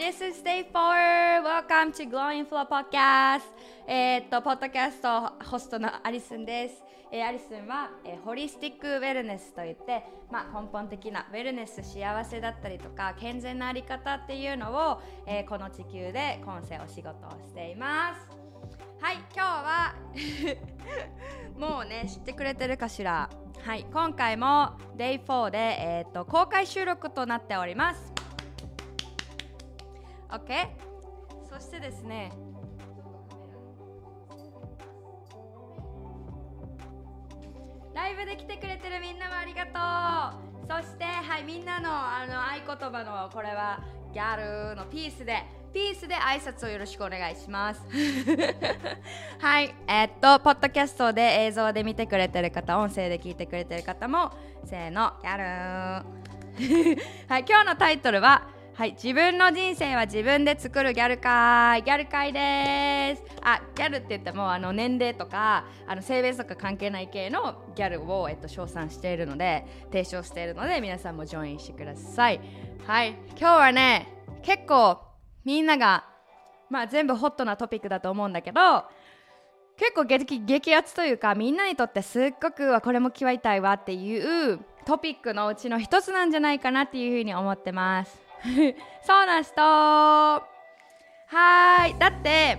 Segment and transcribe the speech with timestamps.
[0.00, 1.42] this is day 4!
[1.42, 3.42] Welcome to Glowing Flow Podcast.
[3.86, 6.82] えっと、ポッドキャストホストのアリスンです。
[7.12, 10.02] えーアリスンは、えーホリスティックウェルネスといって、
[10.32, 18.30] まあ、根本的なウェルネス、幸せだったりとか、健全なあり方っていうのを、えーこの地球で今世お仕事をしています。
[19.02, 19.94] はい、今日は
[21.60, 23.28] もうね知ってくれてるかしら。
[23.62, 28.19] はい、今回も Day4 で、えーっと公開収録となっております。
[30.30, 30.68] OK?
[31.48, 32.32] そしてですね
[37.94, 40.50] ライブで来てくれてるみんなもありがとう。
[40.70, 45.42] そしてはいみんなのあの合言葉のこれはギャルのピースで
[45.74, 47.80] ピースで挨拶をよろしくお願いします。
[49.40, 54.30] はいえーっとポッドキャストで映像で見てくれてる方音声で聞いてくれてる方も
[54.64, 55.42] せーのギャル
[57.28, 58.46] はい今日のタイトルは
[58.80, 63.36] はい、自分の人生は自分で作るギャル会ギャル会です。
[63.42, 72.40] あギャルって言ってもあの年齢とかあの性別とか関係ない系のギャルを、えっと、称賛しているので提唱しているので皆さんもジョインしてください。
[72.86, 74.08] はい今日はね
[74.40, 74.98] 結構
[75.44, 76.06] みんなが
[76.70, 78.84] まあ全部ホットなトピックだと思うんだけど
[79.76, 88.29] 結構激激アツというかみんなにとってすっごくこれも極いたいわっていうトピックのうちの一つなんじゃないかなっていうふうに思ってます。
[89.02, 89.60] そうな人。
[89.60, 90.42] は
[91.86, 91.98] い。
[91.98, 92.58] だって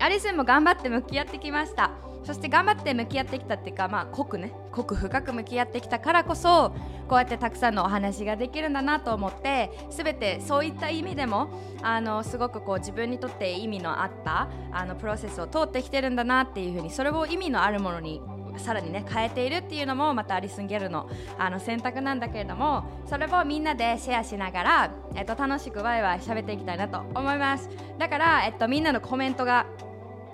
[0.00, 1.90] アリスも頑張って向き合ってきました。
[2.24, 4.52] そして頑張って向き合ってきたっていうかまあ濃くね。
[4.72, 6.72] 濃く深く向き合ってきたからこそ
[7.08, 11.48] こうやってたくさんのお話ができるんだなと思って全てそういった意味でも
[11.82, 18.20] あのすごくこう自分にとって意味のあったあのプロセスを通ってきてるんだなっていうふうにそれを意味のあるものに
[18.58, 27.68] さらにね変えているっていうのもまたアリスン・ゲルのあの選択なんだけれどもそれをみんなでシェアしながら、えっと、楽しくワイワイ喋っていきたいなと思います。
[27.98, 29.66] だから、えっと、みんなのコメントが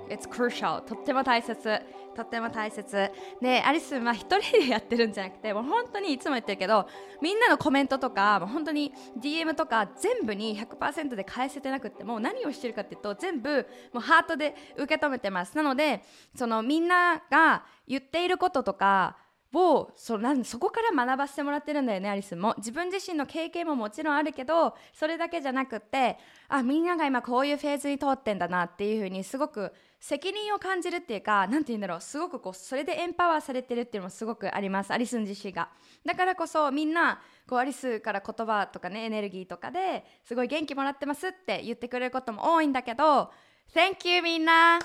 [0.08, 1.80] It's crucial とっても大切。
[2.14, 3.10] とっても大切。
[3.40, 6.88] でアリスは一人でやってるんじゃなくてもう本当にいつも言ってるけど
[7.20, 15.56] みんなのコメントとかもう本当に DM とか全部に100%で返せてなくても何をしてるかっていうと全部もうハートで受け止めてます。
[15.56, 16.02] なので
[16.34, 19.16] そのみんなが言っていることとか
[19.54, 22.36] をそなんそこから学ばせてもらってるんだよねアリス。
[22.36, 29.72] も自分自身の経験ももちろんあるけどそれだけじゃなくてあみんなが今こういうフェーズに通ってんだなっていう風にすごく
[30.06, 35.70] 責任を感じるっていうか何て言うんだろうすごくこうそれでエンパワーされてるっていうのもすごくありますアリスン自身が。
[36.04, 43.30] だからこそみんなこうアリスから言葉とかねエネルギーとかですごい元気もらってますって言ってくれることも多いんだけど
[43.74, 44.78] Thank you みんな。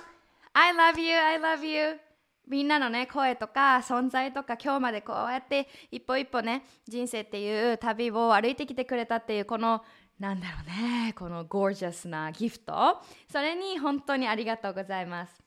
[0.53, 1.99] I love you I love you
[2.47, 9.83] みんなのね声とか存在とか今日までこうやって一歩一歩ね人生っていう旅を歩いてきてくれたっていうこの
[10.19, 11.13] なんだろうね。
[11.13, 15.41] このゴージャスなギフトそれに本当にありがとうございます。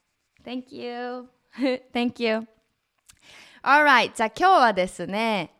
[0.45, 1.29] Thank you.
[1.93, 2.47] Thank you.
[3.63, 5.55] Alright じゃあ今日はですね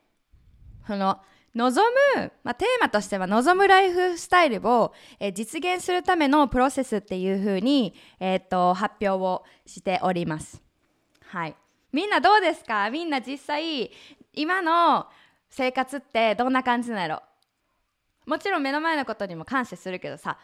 [0.87, 1.21] この
[1.55, 1.87] 望
[2.17, 10.63] む、まあ、テーマとしては望むライフスタイルを、えー実現するためのプロセスっていうふうに、えーっと発表をしております。
[11.27, 11.55] はい。
[11.93, 12.89] みんなどうですか？
[12.91, 13.91] みんな実際、
[14.33, 15.07] 今の
[15.51, 17.23] 生活ってどんな感じなんやろ
[18.27, 20.39] もちろん目の前のことにも感謝するけどさ、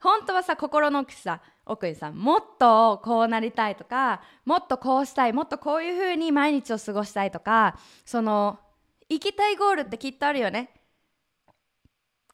[0.00, 8.58] 本当はさ、心の奥さ、奥にさ、もっとこうなりたいとか、もっとこうしたい、もっとこういう風に毎日を過ごしたいとか、その、
[9.08, 10.70] 行きたいゴールってきっとあるよね。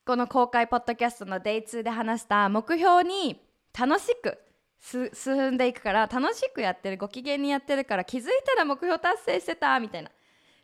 [0.04, 3.40] この公開ポッドキャストの Day2 で話した目標に
[3.78, 4.36] 楽しく
[4.80, 10.10] 進んでいくから楽しくやってるご機嫌にやってるから気づいたら目標達成してたみたいな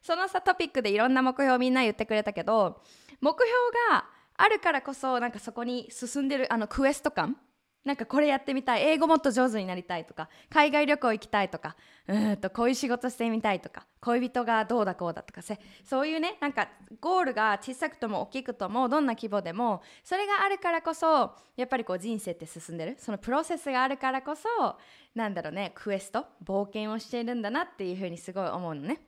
[0.03, 2.83] そのさトピックでいろんな目標みんな言ってくれたけど
[3.21, 3.49] 目標
[3.93, 4.06] が
[4.38, 7.37] あるからこそなんかそこに進んでるあのクエスト感。
[7.84, 8.82] なんかこれやってみたい。
[8.82, 10.28] 英語もっと上手になりたいとか。
[10.50, 11.75] 海外旅行行きたいとか。
[12.06, 13.87] うんとこういう仕事してみたいとか。
[14.00, 15.43] 恋人がどうだこうだとか。
[15.43, 16.69] せそういうねなんか
[17.00, 22.97] ゴールが小さくとも大きくともどんな規模でもそれがあるからこそやっぱりこう人生って進んでる。
[22.98, 24.48] そのプロセスがあるからこそ
[25.15, 29.01] なんだろうねクエスト冒険をしているんだなっていうふうにすごい思うのね。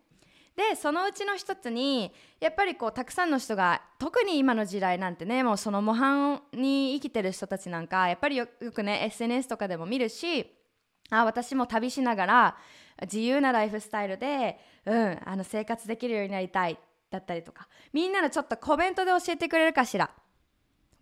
[0.57, 10.47] でそのうちの一つにやっぱりこうたくさんの人が特に今の時代なんてねもうその模範に生きてる人たちなんかやっぱりよくね SNS とかでも見るし
[11.11, 12.57] あ私も旅しながら
[13.03, 16.79] 自由なライフスタイルで、うん、あの生活できるようになりたい
[17.11, 20.11] だったりとかみんなのちょっとコメントで教えてくれるかしら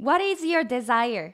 [0.00, 1.32] What is your desire?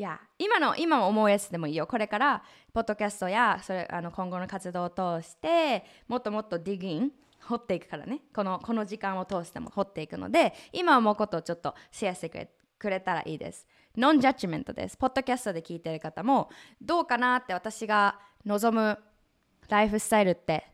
[0.00, 2.42] いや今の今思うやつでもいいよこれから
[2.72, 7.10] ポッドキャストやそれあの今後の活動を通してもっともっとディグイン
[7.42, 13.66] 掘っていくからねこのこの時間を通しても掘っていくので今思うことをちょっとシェアしてくれくれたらいいです。
[13.98, 14.96] ノンジャッジメントです。
[14.96, 16.48] ポッドキャストで聞いてる方も、
[16.80, 18.98] どうかなって私が望む
[19.68, 20.66] ライフスタイルって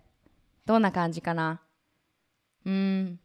[0.65, 1.61] どんな感じかな？
[2.65, 3.19] うん。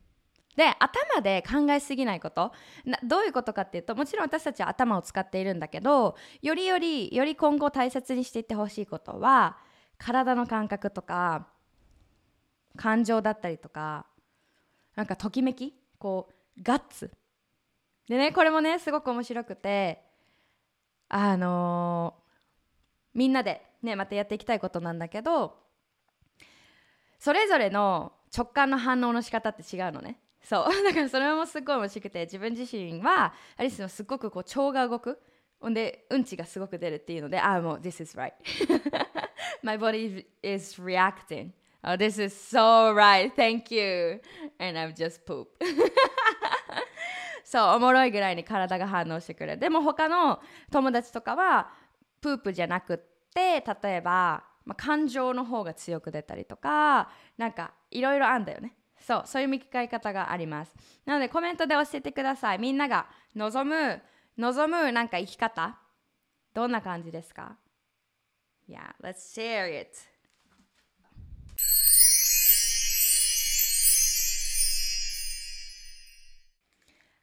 [0.55, 2.51] で、頭で考えすぎないこと
[2.85, 9.57] などういうことかっていうと、もちろん私たちは頭を使っているんだけど、よりより、より今後大切にしていってほしいことは、
[9.97, 11.47] 体の感覚とか、
[12.77, 14.05] 感情だったりとか、
[14.95, 17.11] なんかときめきこう、ガッツ。
[18.07, 20.03] でね、これもね、すごく面白くて、
[21.09, 22.21] あのー
[23.13, 25.57] みんなでね、またやっていきたいことなんだけど、
[27.19, 30.19] それぞれの直感の反応の仕方って違うのね。
[30.41, 30.65] そう。
[30.83, 35.21] だからそれもすごい面白くて、自分自身は、アリスのすごくこう腸が動く。
[35.59, 38.33] ほんで、うんちがすごく出るっていうので、ああ、もう、this is right.
[39.61, 41.51] My body is reacting.
[41.83, 43.31] Oh, this is so right.
[43.35, 44.21] Thank you.
[44.59, 45.47] And I've just poop.
[47.43, 49.59] そう、おもろいぐらいに体が反応してくれる。
[49.59, 50.41] でも他の
[50.71, 51.71] 友達とかは、
[52.21, 52.97] プープじゃなくっ
[53.33, 58.75] て、例えば、まあ、感情の方が強く出たりとか、なんかいろいろあんだよね。
[59.01, 60.73] そう、そういう見使い方があります。
[61.05, 62.59] なのでコメントで教えてください。
[62.59, 64.01] みんなが望む、
[64.37, 65.77] 望むなんか生き方、
[66.53, 67.57] どんな感じですか
[68.69, 70.11] ?Yeah, let's share it.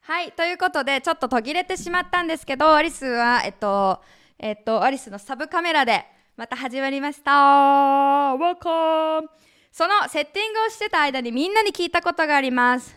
[0.09, 4.01] はい、ということで、ちょっと途切れてしまったんですけど、アリスは、えっと、
[4.39, 6.03] えっと、アリスのサブカメラで、
[6.35, 7.31] また始まりました。
[7.31, 9.48] Welcome!
[9.79, 12.97] そのセッティングをしてた間にみんなに聞いたことがあります。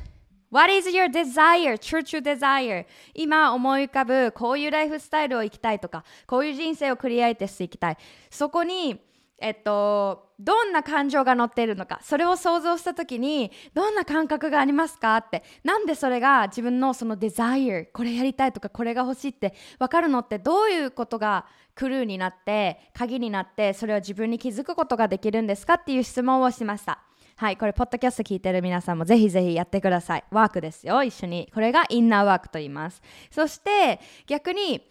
[0.50, 1.78] What is your desire?
[1.78, 2.88] True true desire.
[3.14, 7.98] 今思い浮かぶこういうライフスタイルを生きたいとか、こういう人生をクリエイトしていきたい。
[8.32, 9.00] そこに、
[9.42, 21.46] えっと、どんな感情が乗っているのか、それを想像したときに、どんな感覚がありますかって、なんでそれが自分のそのデザイア、これやりたいとか、これが欲しいって分かるのって、どういうことが
[21.76, 27.00] クルーになって、鍵になって、それを自分に気づくことができるんですかっていう質問をしました。
[27.36, 30.24] はい、これ、ポッドキャスト聞いてる皆さんもぜひぜひやってください。
[30.32, 31.50] ワークですよ、一緒に。
[31.54, 33.02] これがインナーワークと言います。
[33.32, 34.82] そして、逆に、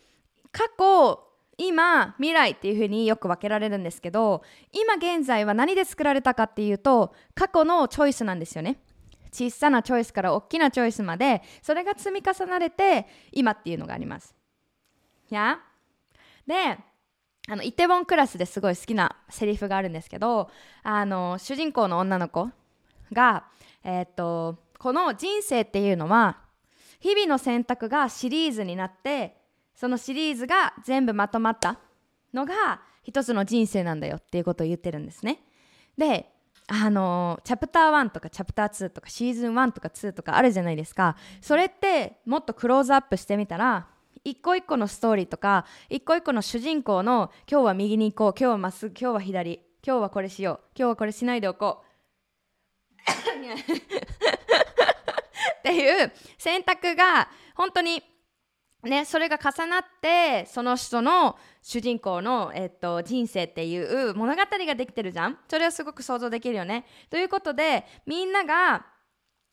[0.51, 1.30] 過去、
[1.63, 4.43] 今未来っていう風によく分けられるんですけど
[4.73, 8.81] 今現在は何で作られたかっていうと過去のチョイスなんですよね。
[9.33, 14.35] 小さなチョイスから大きなチョイスまでそれが積み重なれて今っていうのがあります。
[15.29, 15.61] や？
[16.47, 16.79] で
[17.49, 20.51] あのイテウォンクラスですごい好きなセリフがあるんですけど
[20.83, 22.49] あの主人公の女の子
[23.13, 23.45] が、
[23.85, 26.39] えーっとこの人生っていうのは
[27.01, 29.40] 日々の選択がシリーズになって
[29.81, 31.79] そのシリーズが全部まとまった
[32.35, 35.41] のが一つの人生なんだよっていうことを言ってるんですね。
[35.97, 36.31] で、
[36.69, 41.17] あのチャプター1とかチャプター2とかシーズン1とか2とかあるじゃないですか。
[41.41, 43.87] それってもっとクローズアップしてみたら
[44.23, 53.01] 一個一個のストーリーとか一個一個の主人公の今日は右に行こう今日はまっすぐ今日は左今日はこれしよう今日はこれしないでおこう
[55.59, 58.03] っていう選択が本当に
[58.83, 65.39] ね、それが重なってその人の主人公の、えっと、人生っていう物語ができてるじゃん。
[65.49, 66.87] それはすごく想像できるよね。
[67.11, 68.87] ということでみんなが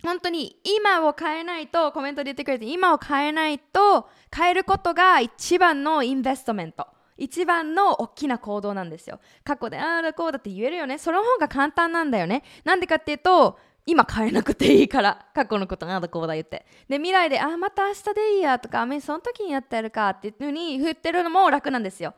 [0.03, 9.19] 本当に今を変えないとコメントで言ってくれて今を変えないと変えることが一番のインベストメント一番の大きな行動なんですよ。
[9.43, 10.99] 過去でああだこうだって言えるよね。
[10.99, 12.43] その方が簡単なんだよね。
[12.63, 16.65] なんでかっていうと今変えなくていいから過去のことなんだこうだ言って。
[16.89, 22.13] で未来であまた明日でいいやとかあその時にやってやるかっていうふうに振ってるのも楽なんですよ。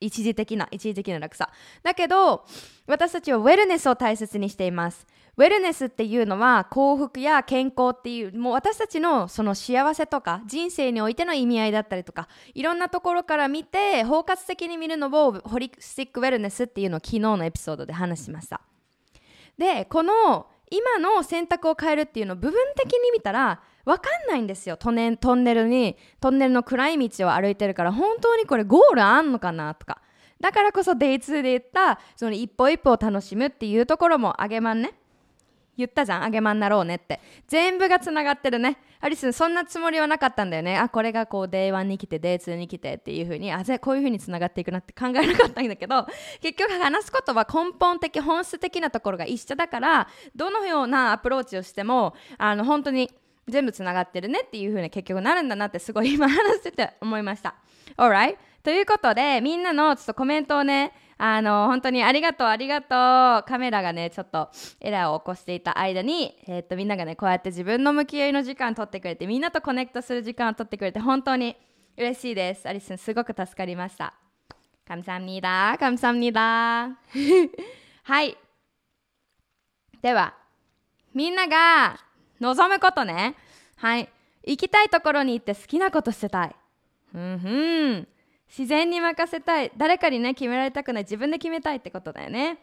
[0.00, 1.50] 一時的な一時的な楽さ。
[1.82, 2.46] だけど
[2.86, 5.04] 私たちはウェルネスを大切にしています。
[5.36, 18.60] ウェルネスっていうのは幸福や健康っていうもう私たちのその幸せとか人生においての意味合いだったりとかいろんなところから見て包括的に見るのをホリスティックウェルネスっていうのを昨日のエピソードで話しました。
[19.56, 24.76] でこの今の選択を変えるっていうのを部分的に見たら分かんないんですよ。
[24.76, 30.00] トネトンネルにトンネルの暗い道を歩いてるから本当にこれゴールあんのかなとか。
[30.40, 34.92] だからこそ Day2 で言ったその一歩一歩を楽しむっていうところもあげまんね。
[35.76, 37.20] 言ったじゃんあげまんなろうねって。
[37.46, 38.78] 全部がつながってるね。
[39.00, 40.76] アリスそんなつもりはなかったんだよね。
[40.76, 46.06] あこれがこう Day1 に来て Day2 に来てっていう風にあぜこういう風につながっていくなって考えなかったんだけど
[46.40, 53.10] 結局話すことは根本的本質的なところが一緒だからどのようなアプローチをしてもあの本当に
[53.48, 57.54] 全部つながってるねっていう風に結局なるんだなってすごい今話してて思いました。
[57.96, 63.48] Alright ということでみんなのちょっとコメントをねあの、本当にありがとう、ありがとう。
[63.48, 71.56] カメラがね、ちょっとエラーを起こしていた間に、えー、っと、みんながね、こうやって自分の向き合いの時間取ってくれて、みんなとコネクトする時間を取ってくれて、本当に
[71.96, 72.68] 嬉しいです。
[72.68, 74.14] アリスン、すごく助かりました。
[74.86, 77.50] カムサムニーダー、カムサムニーダー。
[78.04, 78.36] はい。
[80.00, 80.34] では、
[81.14, 81.98] みんなが
[82.40, 83.34] 望むことね。
[83.76, 84.08] はい。
[84.44, 86.56] 行きたいところに行って好きなことしてたい。
[87.12, 87.34] うん
[87.96, 88.08] ん。
[88.48, 89.72] 自然に任せたい。
[89.76, 91.02] 誰かにね決められたくない。
[91.04, 92.58] 自分で決めたいってことだよね。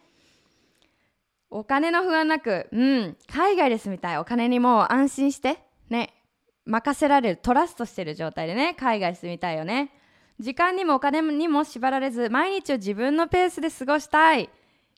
[1.50, 2.68] お金の不安なく。
[2.72, 3.18] うん。
[3.32, 4.18] 海外で住みたい。
[4.18, 5.60] お金にもう安心して。
[5.90, 6.14] ね。
[6.66, 7.38] 任せられる。
[7.38, 8.74] トラストしてる状態でね。
[8.74, 9.92] 海外住みたいよね。
[10.40, 14.50] 時間にもお金にも縛られず毎日を自分のペースで過ごしたい。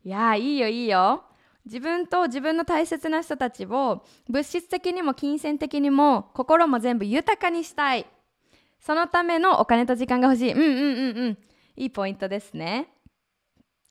[0.03, 1.23] いやいいよいいよ。
[1.65, 8.07] 自分と自分の大切な人たちを物質的にも金銭的にも心も全部豊かにしたい。
[8.79, 10.53] そのためのお金と時間が欲しい。
[10.53, 11.37] うんうんうんうん。
[11.75, 12.89] いいポイントですね。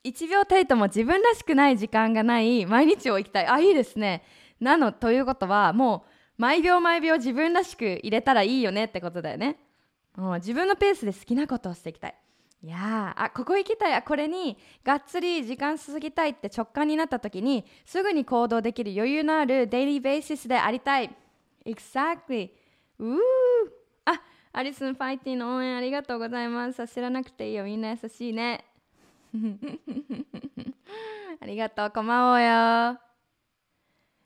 [0.04, 3.46] 1秒たりとも自分らしくない時間がない毎日を生きたい。
[3.46, 4.22] あいいですね。
[4.60, 9.58] なのということはもう毎秒毎秒自分らしく入れたらいいよねってことだよね。
[10.16, 12.14] もう自分のペースで好きなことをしていきたい。
[12.62, 13.94] いやあここ行きたい。
[13.94, 21.14] あこれにがっつり時間注ぎたいって直感になった時にすぐに行動できる余裕のあるデイリーベーシスでありたい。
[21.64, 22.50] Exactly
[22.98, 23.18] うー。
[24.56, 26.88] アリスンファイティの応援ありがとうございます。
[26.88, 27.64] 知らなくていいよ。
[27.64, 28.64] みんな優しいね。
[31.38, 31.90] ありがとう。
[31.90, 32.98] こまおうよ。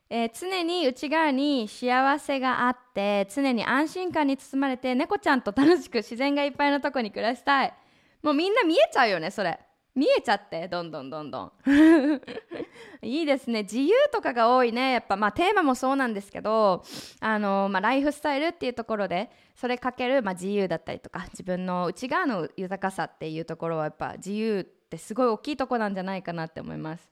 [0.08, 7.74] えー、常に内側に幸せがあって常に安心感に包まれて猫ちゃんと楽しく自然がいっぱいのとこに暮らしたい。
[8.22, 9.58] もうみんな見えちゃうよねそれ。
[9.94, 11.52] 見えちゃってどんどんどんどん。
[13.02, 13.62] いいですね。
[13.62, 14.92] 自由とかが多いね。
[14.92, 16.84] やっぱまあテーマもそうなんですけど
[17.20, 27.08] あの、まあ、ライフスタイルっていうところでそれかける、まあ、自由だったりとか自分の内側の豊かさっていうところはやっぱ自由ってすごい大きいとこなんじゃないかなって思います。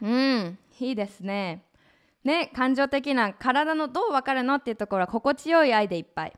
[0.00, 0.58] うん。
[0.80, 1.64] いいですね。
[2.24, 6.32] ね感情的な体のどう分かるのっていうところは心地よい愛でいっぱい。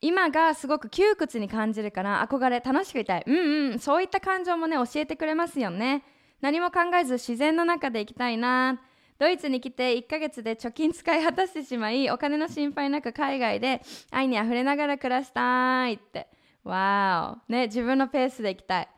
[0.00, 3.24] 今がすごく窮屈に感じるから憧れ楽しくいたい。
[3.26, 6.04] うんうんそういった感情もね教えてくれますよね。
[6.40, 8.80] 何も考えず自然の中で生きたいな。
[9.18, 16.28] ドイツに来て1ヶ月で貯金使い果たしてしまいお金の心配なく海外で愛にあふれながら暮らしたいって。
[16.64, 18.88] わーね自分のペースで生きたい。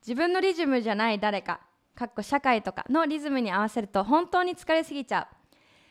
[0.00, 1.60] 自分のリズムじゃない誰か。
[1.96, 5.37] かっこ社会とかのリズムに合わせると本当に疲れすぎちゃう。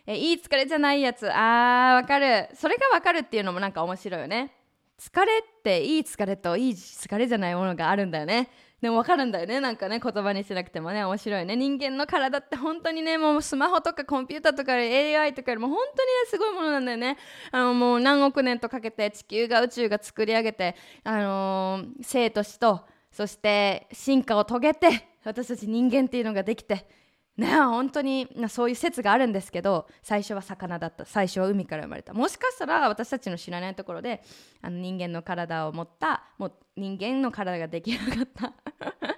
[0.10, 1.30] えいい疲れじゃないやつ。
[1.30, 2.50] あーわかる。
[2.56, 4.54] それがわかるっていうのもなんか面白いよね。
[4.98, 8.50] 疲れっていい疲れといい疲れじゃないものがあるんだよね。
[8.82, 9.60] でも分かるんだよね。
[9.60, 11.58] なんかね言葉にしなくてもね面白いね。
[11.58, 17.18] 人間の体って本当にねもうスマホとかコンピューターとか AI とかよりも本当にねすごいものなんだよね。
[17.52, 26.88] あのもう何億年とかけて地球が宇宙が作り上げてあのー、生と死とそして進化を遂げて私たち人間っていうのができて
[27.38, 34.24] ね本当にそういう説があるんですけど最初は魚だった最初は海から生まれたもしかしたら私たちの知らないところで
[34.62, 38.54] あの人間の体を持ったもう人間の体が出来上がった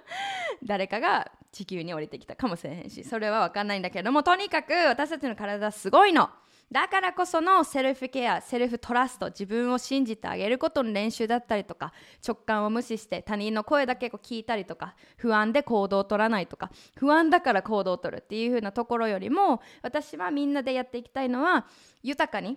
[0.62, 6.30] 誰かが地球に降りてきたかもしれへんしそれは分かんないんだけどもとにかく私たちの体はすごいの。
[6.72, 11.92] だからこそのセルフケアセルフトラスト自分を信じてあげることの練習だったりとか
[12.26, 21.66] 直感を無視して他人の声だけ聞いたりとか不安で行動を取らないとか不安だから行動を取るっていう風なところよりも私はみんなでやっていきたいのは
[22.02, 22.56] 豊かに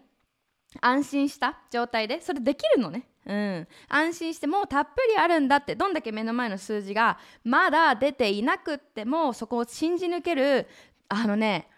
[0.80, 3.08] 安心した状態でそれできるのね。
[3.26, 10.68] うん、安心してもうたっぷりあるんだってどんだけ目の前の数字がまだ出ていなくってもそこを信じ抜ける
[11.08, 11.70] あのね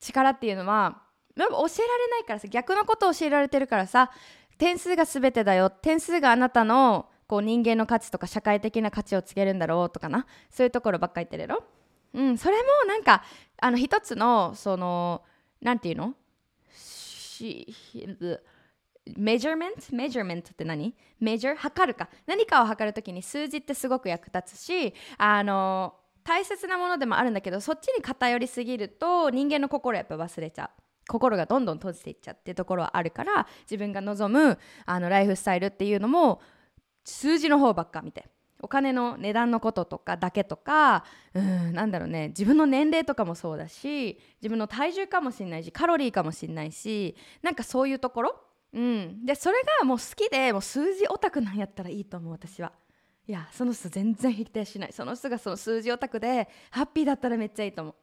[0.00, 1.03] 力っていうのは
[1.36, 4.10] 教えられないからさ逆のことを教えられてるからさ
[4.56, 10.26] 点数が全てだよ点数があなたのこう人間の価値とか社会的な価値をつけるんだろうとかな。
[10.50, 11.64] そういうところばっかり言ってるやろ？
[12.12, 13.24] うんそれもなんか
[13.60, 15.22] あの一つのその
[15.60, 16.14] なんていうの？
[19.16, 20.94] メジャーメントメジャーメントって何？
[21.18, 22.08] メジャー測るか。
[22.26, 30.70] 何かを測るときに数字ってすごく役立つしあの大切なものでもあるんだけどそっちに偏りすぎると人間の心やっぱ忘れちゃう。
[31.06, 36.40] 心がどんどん閉じていっちゃってところはあるから自分が望むあのライフスタイルっていうのも
[37.04, 38.28] 数字の方ばっか見て。
[38.64, 42.28] お金の値段のこととかだけとかうんなんだろうね。
[42.28, 48.40] 自分の年齢とかもそうだし自分の体重かもしれないしカロリーかもしれないしなんかそういうところ、
[48.72, 52.72] うん、でそれがもう好きでもう数字オタクなんやったらいいと思う私は。
[53.26, 54.92] いやその人全然否定しない。
[54.94, 57.94] その人がその数字オタクでハッピーだったらめっちゃいいと思う。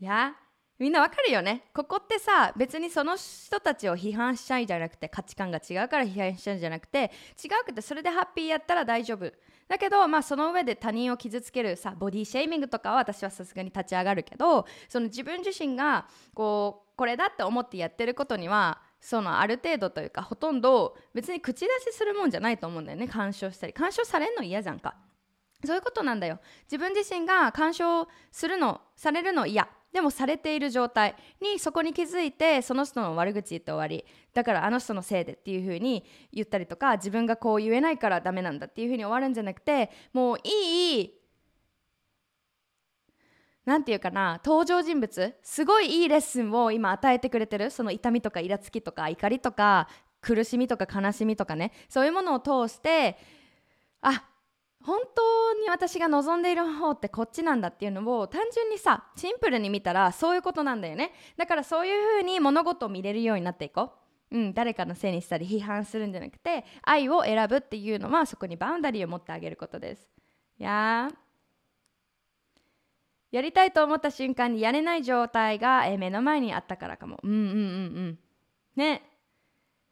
[0.00, 0.34] いや
[0.78, 1.62] みんなわかるよね？
[1.72, 7.10] ここってさ別にその人たちを批判しちゃいじゃなくて価値観が違うから批判しちゃうんじゃなくて
[7.42, 9.32] 違うくてそれでハッピーやったら大丈夫。
[9.68, 23.08] だけどまあその上で他人を傷つけるさボディシェーミングとかは私はさすがに立ち上がるけどその自分自身がこうこれだって思ってやってることにはそのある程度というかほとんど別に口出しするもんじゃないと思うんだよね。
[23.08, 23.72] 干渉したり。
[23.72, 24.94] 干渉されんの嫌じゃんか。
[25.64, 26.38] そういうことなんだよ。
[26.64, 29.68] 自分自身が干渉するのされるの嫌。
[29.96, 31.16] でもされている状態。
[31.40, 34.04] にそこに気づいてその人の悪口言って終わり。
[34.34, 41.14] だからあの人のせいでっていう風に言ったりとか自分がこう言えないからダメなんだっていう風に終わるんじゃなくてもういい
[43.64, 47.70] なんていうかな登場人物すごいいいレッスンを今与えてくれてる。
[47.70, 49.88] その痛みとかイラつきとか怒りとか
[50.20, 51.72] 苦しみとか悲しみとかね。
[51.88, 53.16] そういうものを通して
[54.02, 54.22] あ
[54.86, 61.12] 本当に私が望んでいる方ってこっちなんだっていうのを単純にさシンプルに見たらそういうことなんだよね。
[61.36, 63.90] だからそういう風に物事を見れるようになっていこ
[64.30, 70.08] う、うん、誰かのせいにしたり批判するんじゃなくて愛を選ぶっていうのはそこにバウンダリーを持ってあげることです。
[70.60, 71.10] いや
[73.32, 77.18] やりたいと思った瞬間にやれない状態が、え目の前にあったからかも。
[77.22, 77.50] うんうんうんう
[78.12, 78.18] ん。
[78.76, 79.02] ね。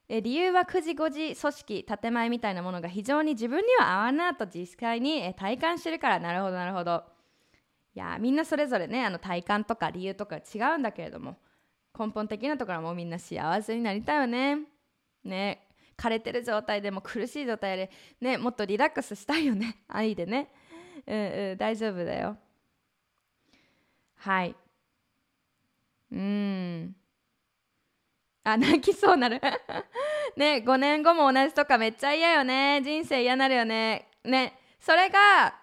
[0.09, 6.21] え理由は9時5時組織建前みたいなものが非常に自分には合わないと実際に、え体感してるから。
[6.21, 7.05] なるほどなるほど。
[7.95, 11.37] いやみんなそれぞれねあの体感とか理由とか違うんだけれども
[11.97, 14.59] 根本的なところもみんな幸せになりたいよね。
[15.25, 15.69] ね。
[15.97, 19.79] 枯れてる状態でも苦しい状態でねもっとリラックスしたいよね。
[19.89, 20.51] 愛でね。
[21.07, 22.37] うんうん大丈夫だよ。
[24.17, 24.57] はい。
[26.11, 26.97] うん。
[28.45, 29.41] あ 泣きそうなる。
[30.37, 32.81] ね5年後も同じとかめっちゃ嫌よね。
[32.83, 34.09] 人生嫌なるよね。
[34.23, 35.55] ねそれが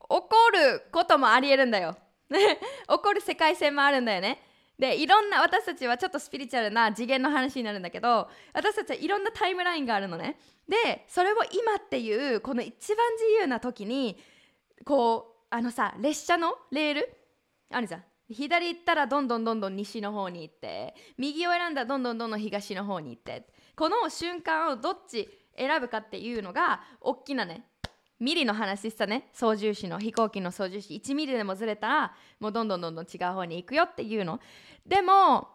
[0.00, 1.96] 起こることもありえるんだよ。
[2.30, 4.40] 起こる世界線もあるんだよね。
[4.78, 10.38] でいろんな私たちはちょっとスピリチュアルな次元の話になるんだけど私たちはいろんなタイムラインがあるのね。
[10.68, 14.16] でそれを今っていうこの一番自由な時に
[14.84, 17.16] こうあのさ列車のレール？
[17.70, 18.04] あるじゃん。
[18.34, 23.46] 左行ったらどんどんどんどん西の方に行って右を選んだらどんどんどんどん東の方に行って。
[23.76, 27.64] この瞬間をどっち選ぶかっていうのが大きなね
[28.20, 29.28] ミリの話したね。
[29.32, 30.94] 操縦士の飛行機の操縦士。
[30.94, 34.40] 1ミリでもずれたらもうどんどんどんどん違う方に行くよっていうの。
[34.86, 35.48] でも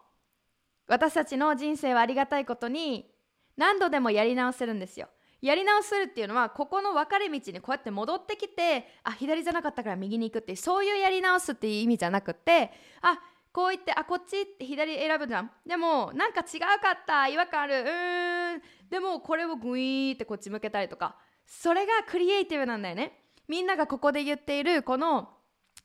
[0.86, 3.10] 私たちの人生はありがたいことに
[3.56, 5.08] 何度でもやり直せるんですよ。
[5.42, 13.18] やり直すっていうのはここの分かれ道にこうやって戻ってきてあ左じゃなかったから右に行くってうそういうやり直すっていう意味じゃなくてあ
[13.52, 15.50] こう言ってあこっちって左選ぶじゃん。
[15.66, 17.74] でもなんか違うかった違和感ある。
[17.80, 18.62] うん。
[18.88, 21.16] でもこれをグイーってこっち向けたりとか。
[21.46, 23.24] それがクリエイティブなんだよね。
[23.48, 25.30] みんながここで言っているこの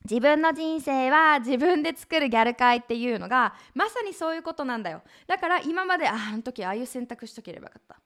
[0.08, 5.02] 自分の人生は自分で作るギャル界っていうのがまさにそういうことなんだよ。
[5.26, 8.00] だから今までああの時ああいう選択しとければよかった。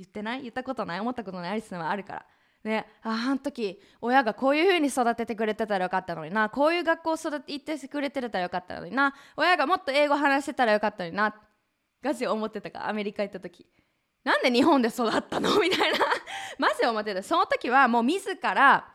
[0.00, 0.42] 言ってない？
[0.42, 1.00] 言ったことない？
[1.00, 2.26] 思ったことないアリスはあるから。
[2.64, 6.48] ね、ああの時親がこういう風に育ててくれてたらよかったのにな。
[6.48, 9.14] こういう学校育て行ってくれてたらよかったのにな。
[9.36, 11.34] 親がもっと英語話してたらよかったのにな。
[12.02, 12.80] ガチ思ってたか？
[12.80, 13.66] らアメリカ行った時。
[14.24, 15.56] なんで日本で育ったの？
[15.60, 15.98] みたいな。
[16.58, 17.22] マジ思ってた。
[17.22, 18.88] その時はもう自ら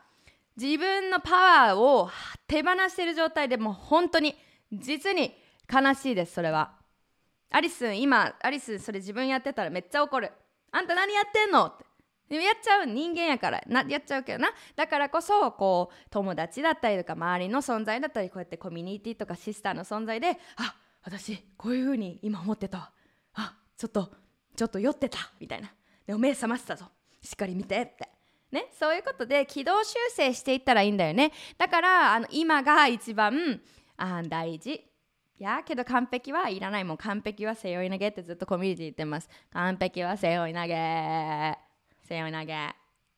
[0.56, 2.10] 自分のパワーを
[2.46, 4.34] 手放してる状態でもう本当に
[4.72, 5.36] 実に
[5.72, 6.72] 悲しいですそれは。
[7.50, 10.30] アリス今アリスそれ自分やってたらめっちゃ怒る。
[10.76, 11.66] あんた何やってんの？
[11.66, 11.86] って。
[12.28, 13.62] やっちゃう人間やから。
[13.66, 14.50] なやっちゃうけどな。
[14.74, 22.92] だからこそこう友達だったりとか周りの存在だったりこうやってコミュニティとかシスターの存在であ私こういう風に今思ってた。
[23.34, 24.10] あちょっと
[24.54, 25.18] ちょっと酔ってた。
[25.40, 25.72] みたいな。
[26.06, 26.86] でお目覚ましたぞ。
[27.22, 28.08] しっかり見てって。
[28.52, 31.32] ねそういうことで軌道修正していったらいいんだよね。
[31.58, 33.60] だからあの今が一番
[33.96, 34.84] あ大事。
[35.38, 39.28] やけど完璧はいらないもん完璧は背負い投げってずっとコミュニティ言ってます。
[39.52, 41.56] 完璧は背負い投げ。
[42.08, 42.52] 背負い投げ。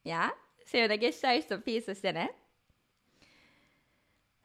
[0.04, 0.32] いや
[0.64, 2.32] 背負い投げしたい人ピースしてね。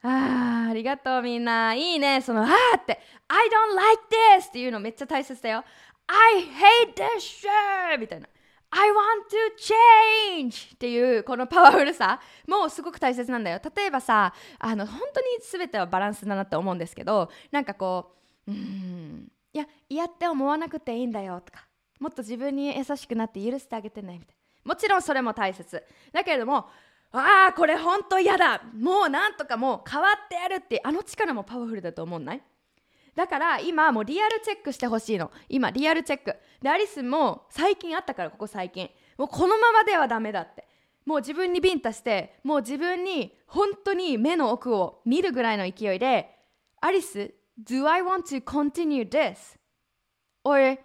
[0.03, 1.73] あありがとうみんな。
[1.73, 2.99] いいねそのあーって。
[3.27, 4.03] I don't like
[4.37, 5.63] this っていうのめっちゃ大切だよ。
[6.05, 6.43] I
[6.85, 7.99] hate this shit!
[7.99, 8.27] みたいな。
[8.75, 10.73] I want to change!
[10.73, 13.59] っていうこのパワフルさもすごく大切なんだよ。
[13.75, 18.15] 例えばさあの本当に全てはバランスだなって思うんですけどなんかこ
[18.47, 21.67] ううんいや嫌って思わなくていいんだよとか
[21.99, 24.71] もっと自分に優しくなって許してあげてねみたいな。
[24.73, 25.83] もちろんそれも大切。
[26.11, 26.67] だけれども
[27.11, 28.63] ああこれ本当嫌だ。
[28.75, 32.41] もうなんとかもう変わってやるってあの力もパワフルだと思うない？
[33.15, 35.31] だから今もうリアルチェックしてほしいの。
[35.47, 36.35] 今リアルチェック。
[36.61, 38.89] でアリスも最近あったからここ最近。
[39.17, 40.67] もうこのままではダメだって。
[41.05, 46.29] もう自分にビンタしてもう自分に本当に目の奥を見るぐらいの勢いで
[46.79, 49.59] アリス do I want to continue this?
[50.43, 50.77] Or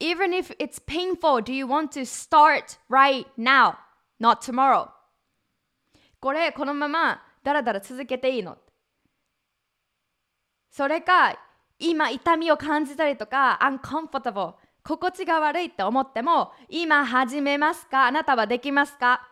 [0.00, 3.76] even if it's painful do you want to start right now?
[4.20, 4.88] Not tomorrow.
[6.18, 8.56] これこのままだらだら続けていいの。
[10.70, 11.38] それか
[11.82, 18.06] 今痛みを感じたりとか uncomfortable 心地が悪いって思っても今始めますか？
[18.06, 19.28] あなたはできますか？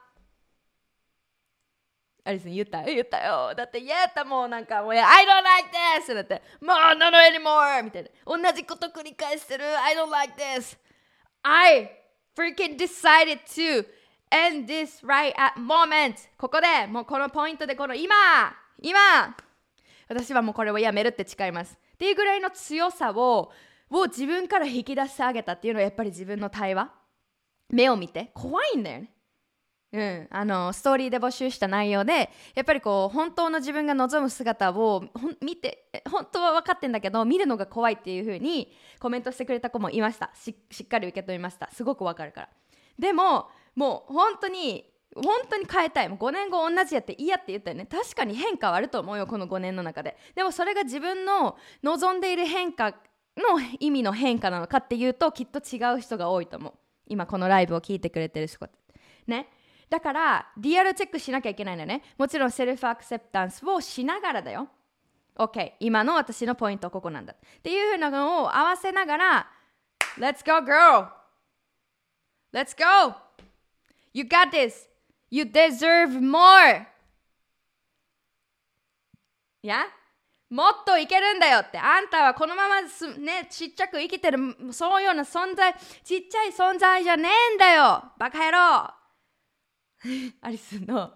[2.25, 2.87] アリスン言ったよ。
[2.87, 3.55] 言ったよ。
[3.57, 5.71] だって言ったもうなんかもう I don't like
[6.05, 6.15] this!
[6.15, 8.11] だってもう not anymore みたいな。
[8.27, 9.65] 同じこと繰り返してる。
[9.81, 10.77] I don't like this!
[11.43, 11.91] I
[12.37, 13.87] freaking decided to
[14.31, 16.17] end this right at moment!
[16.37, 18.15] ここでもうこのポイントでこの今
[18.83, 18.99] 今！
[20.09, 21.79] 私はもうこれをやめるって誓います。
[22.01, 23.53] っていうぐらいの強さを
[23.91, 26.91] を自分から引き出してあげたっていうのはやっぱり自分の対話？
[27.69, 28.31] 目を見て。
[28.33, 29.13] 怖いんだよね。
[29.93, 35.05] うん、あのストーリーで募集した内容でやっぱりこう本当の自分が望む姿を
[35.43, 40.31] 見て本当は分かってんだけど見るのが怖いっていう風にコメントしてくれた子もいました。
[40.35, 41.69] しっかり受け止めました。
[41.71, 42.49] すごく分かるから。
[42.99, 46.09] でももう本当に本当に変えたい。
[46.09, 47.87] もう5年後同じやって嫌って言ったよね。
[47.87, 50.17] 確かに変化はあると思うよこの5年の中で。
[50.35, 52.91] でもそれが自分の望んでいる変化
[53.37, 56.73] の意味の変化なのかっていうときっと違う人が多いと思う。
[57.07, 58.69] 今このライブを聞いてくれてる人
[59.27, 59.49] ね。
[59.89, 62.03] だからリアルチェックしなきゃいけないのね。
[62.17, 64.69] もちろんセルフアクセプタンスをしながらだよ。
[65.37, 67.33] OK 今の私のポイントはここなんだ。
[67.33, 69.51] っていうふうなのを合わせながら
[70.19, 71.09] Let's go girl!
[72.53, 73.15] Let's go!
[74.13, 74.90] You got this!
[75.31, 76.87] You deserve more.
[79.63, 79.85] いや
[80.49, 81.79] もっといけるんだよって。
[81.79, 84.39] あんたはこのまますねちっちゃく生きてる
[84.73, 88.03] そういうような存在ちっちゃい存在じゃねえんだよ。
[88.19, 88.95] バカ野郎。
[90.41, 91.13] アリスの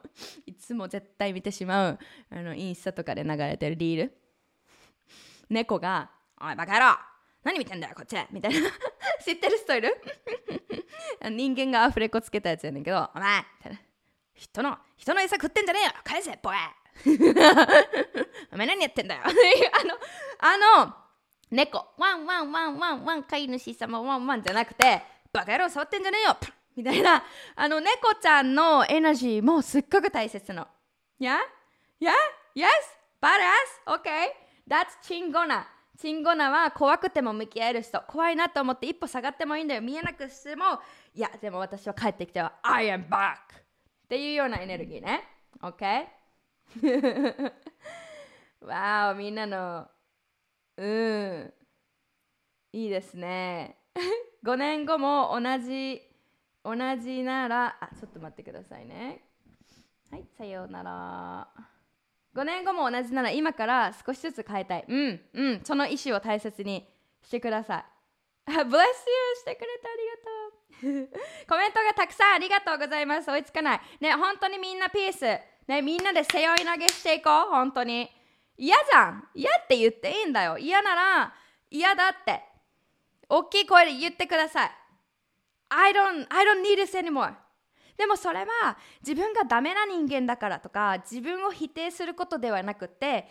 [0.46, 1.98] いつも絶対見てしまう
[2.30, 4.16] あのインスタとかで流れてるリール。
[5.48, 6.96] 猫が「おいバカ野郎。
[7.42, 8.70] 何見てんだよこっち」みたいな。
[9.24, 10.00] 知ってる人いる？
[11.30, 13.80] 人間がアフレコつけたやつやねんけど「お前」みたいな
[14.34, 16.56] 人の人の餌食ってんじゃねえよ返せボエ
[18.52, 19.94] お前何やってんだよ あの
[20.38, 20.94] あの
[21.50, 26.36] 猫ワンワンワンワンワン飼い主様ワンワンじゃなくてバカ野郎触ってんじゃねえよ
[26.76, 27.22] みたいな
[27.54, 30.68] あの猫ちゃんのエナジーもすっごく大切なの。
[31.20, 31.38] Yeah?
[32.00, 32.10] Yeah?
[32.54, 32.66] Yes?
[33.22, 34.00] Badass?
[34.00, 34.32] Okay?
[34.68, 35.68] That's チンゴナ。
[35.96, 38.02] チンゴナは怖くても向き合える人。
[38.08, 39.82] 怖いなと思って一歩下がってもいいんだよ。
[39.82, 40.80] 見えなくしても、
[41.14, 43.63] いや、でも私は帰ってきては I am back!
[44.04, 45.22] っていうようなエネルギーね。
[45.60, 46.06] OK?
[48.60, 49.88] わお、みんなの、
[50.76, 51.54] うん。
[52.72, 53.78] いいですね。
[54.44, 56.02] 5年後も同じ
[56.64, 59.22] 同じなら、あ、ちょっと待ってくださいね。
[60.10, 61.48] はい、さようなら。
[62.34, 64.84] 5年後も同じなら今から少しずつ変えたい。
[64.88, 66.86] うん、うん、その意思を大切に
[67.22, 67.93] してください。
[68.48, 68.86] Bless you!
[69.36, 71.44] してくれてありがとう。
[71.48, 73.30] コメントがたくさんありがとうございます。
[73.30, 73.80] 追いつかない。
[74.00, 75.24] ね、本当にみんなピース。
[75.66, 77.50] ね、みんなで背負い投げしていこう。
[77.50, 78.10] 本当に。
[78.56, 79.28] 嫌じゃん。
[79.34, 80.58] 嫌って言っていいんだよ。
[80.58, 81.34] 嫌なら
[81.70, 82.42] 嫌だって。
[83.28, 84.84] 大きい声で言ってください。
[85.70, 87.34] I don't, I don't need this anymore
[87.96, 93.26] でもそれは自分がダメな人間だからとか自分を否定することではなくて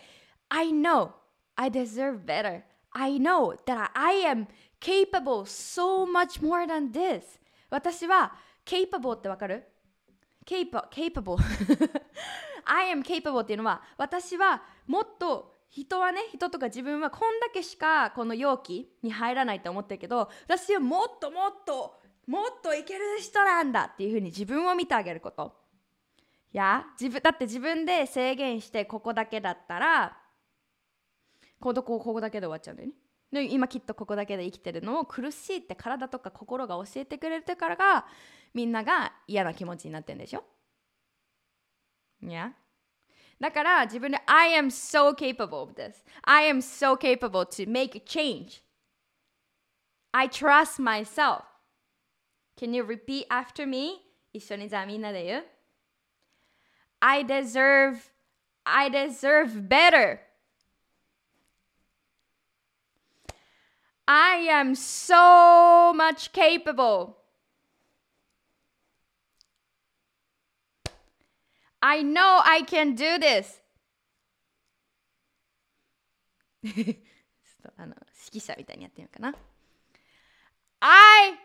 [0.48, 1.10] I know
[1.56, 4.46] I deserve better I know that I am
[4.80, 7.22] capable so much more than this.
[7.70, 8.34] 私は
[8.64, 9.64] capable ってわかる
[10.46, 11.38] ？Capable.
[12.66, 25.52] I am capable っていうのは私はもっと人はね人とか自分はこんだけしかこの容器に入らないと思ってるけど私はもっともっともっといける人なんだっていうふうに自分を見てあげること。
[26.52, 30.16] いや自分だって自分で制限してここだけだったら
[31.58, 32.94] ここここだけで終わっちゃうんだよね。
[33.34, 38.06] で今きっとここだけで生きてるのを苦しいって体とか心が教えてくれてからが
[38.54, 40.44] みんなが嫌な気持ちになってるんでしょ
[42.22, 42.52] いや
[43.40, 48.62] だから自分で I am so capable of this I am so capable to make a change
[50.12, 51.42] I trust myself
[52.56, 54.00] Can you repeat after me?
[54.32, 55.44] 一緒にじゃあみんなで言う
[57.00, 58.10] I deserve,
[58.64, 60.20] I deserve better.
[64.07, 67.17] I am so much capable.
[71.81, 73.61] I know I can do this.
[77.77, 77.95] あの
[78.31, 79.35] 指揮者みたいにやってみようかな。
[80.81, 81.37] I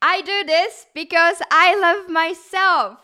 [0.00, 2.98] I do this because I love myself.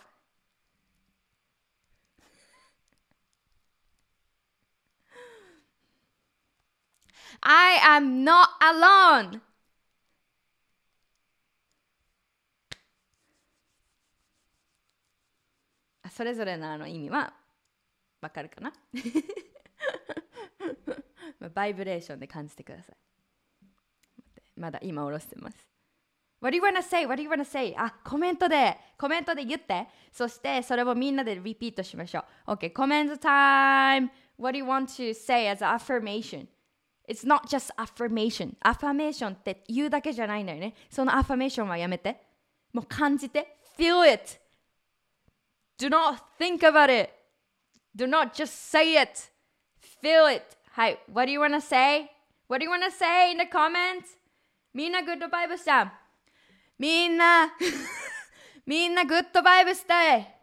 [7.45, 9.41] I am not alone
[16.09, 17.33] それぞれのあの意味は
[18.21, 18.71] わかるかな？
[21.53, 22.95] バイブレーションで感じてください。
[24.55, 25.67] まだ今下ろしてます。
[26.39, 27.05] What do you wanna say?
[27.05, 27.75] What do you wanna say?
[27.77, 29.87] あ、コメントで、コメントで言って。
[30.11, 32.51] そしてそれをみんなでリピートしましょう。
[32.51, 36.47] OK、コメントタイム What do you want to say as affirmation?
[37.07, 38.55] It's not just affirmation.
[38.61, 40.73] アファメーションって言うだけじゃないんだよね。
[40.89, 42.21] そのアファメーションはやめて。
[42.71, 43.57] もう感じて。
[43.77, 44.39] Feel it.
[45.77, 47.11] Do not think about it.
[47.95, 49.11] Do not just say it.
[50.01, 50.43] Feel it.
[50.71, 50.99] はい。
[51.11, 52.09] What do you wanna say?
[52.47, 54.17] What do you wanna say in the comments?
[54.73, 55.93] みんなグッドバイブした
[56.79, 57.53] みんな
[58.65, 60.35] みんなグッドバイブしたい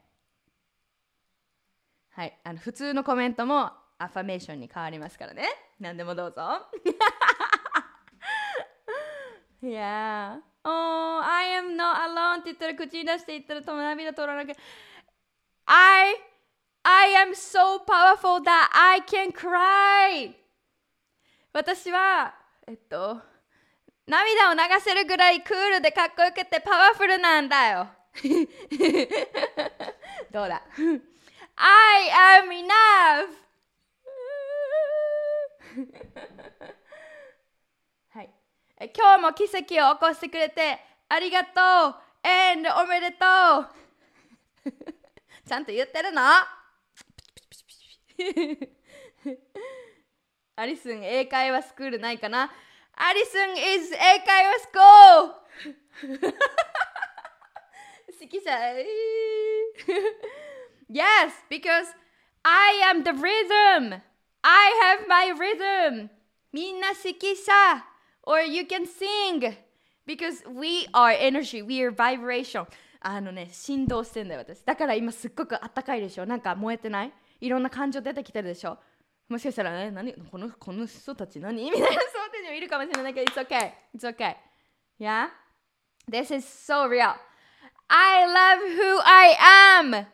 [2.10, 2.38] はい。
[2.44, 5.46] あの普通のコメントもアファメーションに変わりますからね。
[5.78, 6.40] 何でもどうぞ。
[9.62, 10.38] yeah.
[10.64, 14.54] Oh, I am not alone って言ったら口に出して言ったら友涙取らなきゃ。
[15.66, 16.14] I
[16.82, 20.32] I am so powerful that I can cry
[21.52, 22.34] 私は
[22.66, 23.20] えっと
[24.06, 27.86] 涙を流せるぐらいクールでかっこよくてパワフルなんだよ
[30.32, 30.62] どうだ
[31.56, 33.49] ？I am enough
[38.10, 38.30] はい。
[38.96, 39.58] 今日も奇跡
[39.90, 40.78] を起こしてくれて
[41.08, 41.54] ありがとう。
[42.22, 43.24] And おめでと
[43.60, 43.66] う。
[45.48, 46.20] ちゃんと言ってるの？
[50.56, 52.52] アリスン英会話スクールないかな？
[52.94, 54.82] アリスン is 英会話スクー
[56.18, 56.20] ル。
[58.20, 58.58] 好きじゃ
[60.90, 61.86] Yes, because
[62.42, 64.02] I am the rhythm.
[64.42, 66.08] I have my rhythm.
[66.52, 67.86] みんな好きさ。
[68.24, 69.56] Or you can sing.
[70.06, 72.66] Because we are energy, we are vibration.
[73.00, 74.62] あのね、振動してんだよ、私。
[74.62, 76.26] だから今すっごくあったかいでしょ。
[76.26, 78.78] なんか燃えてないいろんな感情出てきてるでしょ
[79.28, 81.98] もしかしたらね、何このこの人たち何みたいなそう
[82.32, 83.72] てもいるかもしれないけど、It's okay.
[83.94, 84.36] It's okay.
[84.98, 85.28] Yeah?
[86.10, 87.14] This is so real.
[87.88, 89.36] I love who I
[89.80, 89.94] am.
[89.94, 90.06] I love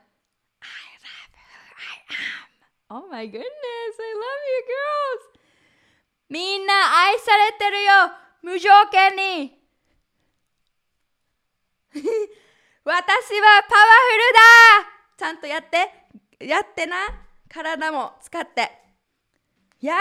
[1.32, 2.36] who I am.
[2.88, 3.98] Oh my goodness.
[3.98, 5.34] I love you girls.
[6.28, 7.92] みんな愛されてるよ
[8.42, 9.58] 無条件に。
[12.84, 14.38] 私はパワフルだ。
[15.16, 15.90] ちゃんとやって。
[16.38, 17.08] やってな。
[17.48, 18.70] 体も使って。
[19.82, 19.98] Yes!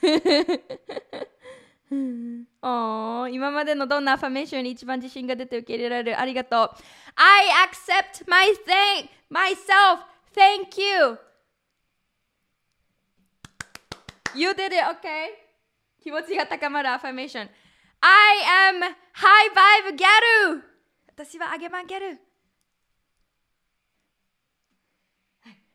[2.62, 6.70] お今までのどんなアファメーションに一番自信が出て受け入れられるありがとう。
[7.16, 10.00] I accept my thing, myself.
[10.34, 11.18] Thank you.
[14.34, 15.44] You did it, okay?
[16.02, 17.48] 気持ちが高まるアファメーション
[18.00, 18.90] I am high
[19.86, 20.08] vibe ギャ
[20.52, 20.62] ル
[21.06, 22.18] 私はあげまギャル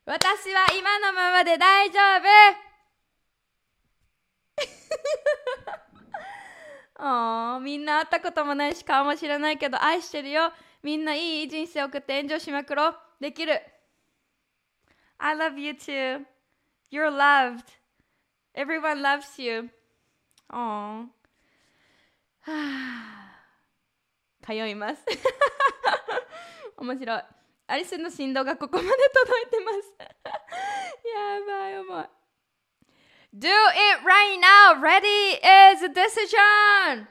[0.05, 2.25] 私は今のままで大丈夫。
[7.55, 10.51] おみんな会ったこともないし顔も知らないけど愛してるよ。
[10.81, 12.95] みんないい人生送って炎上しまくろう。
[13.19, 13.61] できる。
[15.19, 16.25] I love you too.
[16.91, 17.78] You're loved.
[18.54, 19.70] Everyone loves you
[20.50, 21.08] おは
[22.46, 23.40] あ
[24.44, 25.02] 通います
[26.76, 27.22] 面白い
[27.66, 29.94] アリスの振動がここまで届いてます。
[31.08, 32.04] やばい重い。
[33.34, 34.74] Do it right now!
[34.78, 35.40] Ready
[35.72, 37.08] is a decision!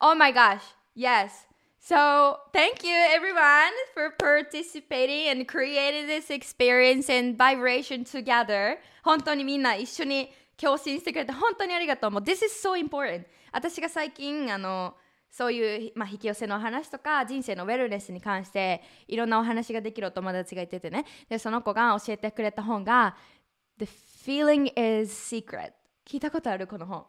[0.00, 0.62] Oh my gosh,
[0.96, 1.43] yes.
[1.87, 8.79] So, thank you everyone for participating and creating this experience and vibration together.
[9.03, 12.11] 本当にみんな一緒に共振してくれて本当にありがとう。
[12.11, 13.25] もう This is so important.
[13.51, 14.95] 私が最近あの
[15.29, 23.15] そういう、まあ、引き寄せの話とか人生のウェルネスに関していろんなお話ができるお友達がいててねでその子が教えてくれた本が
[23.77, 23.85] 「The
[24.25, 24.71] Feeling
[25.03, 26.65] is Secret」聞いたことある？
[26.65, 27.05] この本あみ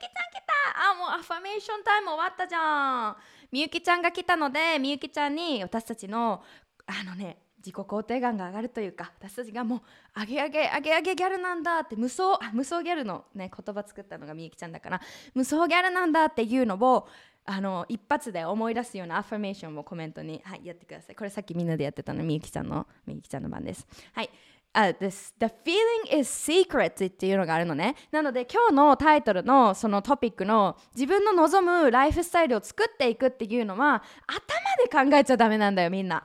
[0.00, 3.16] ゆきちゃん来たあもうアファメーションタイム終わったじゃん
[3.50, 6.42] みゆきちゃんが来たのでみゆきちゃんに私たちの
[6.86, 9.80] あのね自己肯定感が上がるというか私たちがもう
[10.14, 15.00] あげあげあげあげギャルなんだって無双無双ギャルのね言葉作ったのがみゆきちゃんだから
[15.34, 17.08] 無双ギャルなんだっていうのを
[17.44, 21.16] あの一発で思い出すようなアファメーションをコメントに、はい、やってください。
[21.16, 23.86] これさっきみんなでやってたのみゆきちゃんのみゆきちゃんの番です。
[24.12, 24.30] はい。
[24.76, 27.96] Uh, this, the feeling is secret っていうのがあるのね。
[28.10, 36.22] なので今日のタイトルのそのトピックの自分の望むライフスタイルを作っていくっていうのは頭で考えちゃダメなんだよみんな。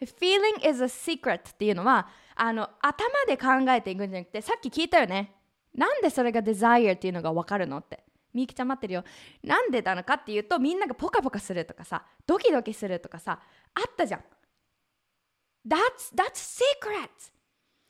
[0.00, 5.34] feeling is a secret っていうのはあの頭で考えていくんじゃなくてさっき聞いたよね。
[5.74, 9.04] なんでそれが desire っていうのが分かるのってみゆきちゃん待ってるよ
[9.42, 13.40] なんでなのかっていうとみんながポカポカするとかさドキドキするとかさ
[13.74, 14.20] あったじゃん
[15.66, 17.10] That's, that's secret.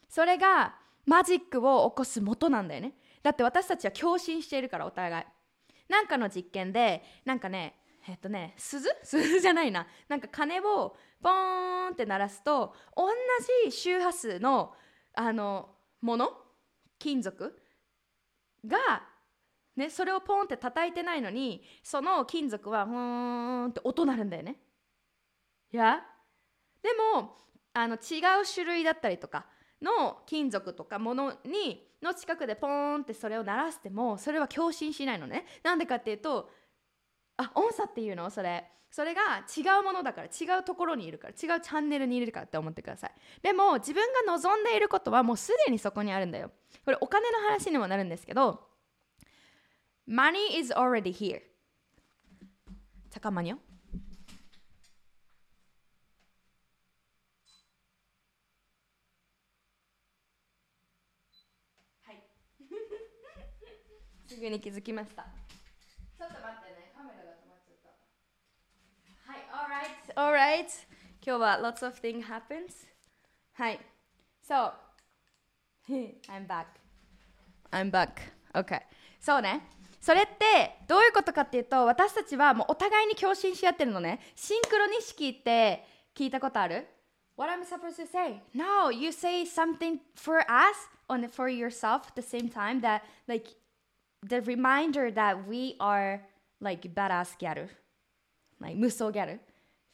[0.09, 2.95] それがマジックを起こす元なんだよね。
[3.23, 5.25] だって私たちは共振しているからお互い。
[5.89, 8.89] なんかの実験でなんかねえっとね鈴？
[9.05, 9.87] 鈴じゃないな。
[10.09, 13.09] なんか鐘をポーンって鳴らすと同
[13.65, 14.75] じ周波数の
[15.15, 16.31] あのもの？
[16.99, 17.61] 金属？
[18.65, 18.79] が
[19.77, 24.57] ね、それをポーンって叩いてないのにその金属はふーんって音鳴るんだよね。
[25.73, 26.03] いや？
[26.83, 27.37] でも
[27.79, 29.45] あの違う種類だったりとか
[29.83, 35.45] の金属とかものにの近くでポーンってそれを鳴らしてもそれは共振しないのね。
[35.63, 36.49] なんでかっていうと
[37.37, 38.31] あ音差っていうの？
[38.31, 38.71] それ。
[38.91, 43.13] それが違うものだから違うところにいるから違うチャンネルにいるからって思ってください。
[43.43, 46.51] でも自分が望んでいることはもうすでにそこにあるんだよ。
[46.83, 48.69] これお金の話にもなるんですけど
[50.09, 51.43] Money is already here
[53.11, 53.59] 高まによ
[64.37, 65.23] すぐに気づきました。
[65.23, 69.33] ちょっと待ってね、カメラが止まっちゃった。
[69.33, 69.49] はい、
[70.13, 70.67] alright, alright.
[71.25, 72.87] 今日は lots of things happens.
[73.55, 73.81] はい。
[74.47, 74.73] So,
[75.89, 76.67] I'm back.
[77.71, 78.11] I'm back.
[78.53, 78.83] Okay.
[79.21, 79.63] そうね。
[80.03, 86.87] それってどういうことかっていうと私たちはもうお互いに共振し合ってるのねシンクロニシキって聞いたことある
[87.37, 88.43] What I'm supposed to say?
[88.55, 93.57] No, you say something for us and for yourself at the same time that like
[94.26, 96.22] the reminder that we are
[96.60, 97.68] like badass gyaru,
[98.60, 99.40] like muso gyaru,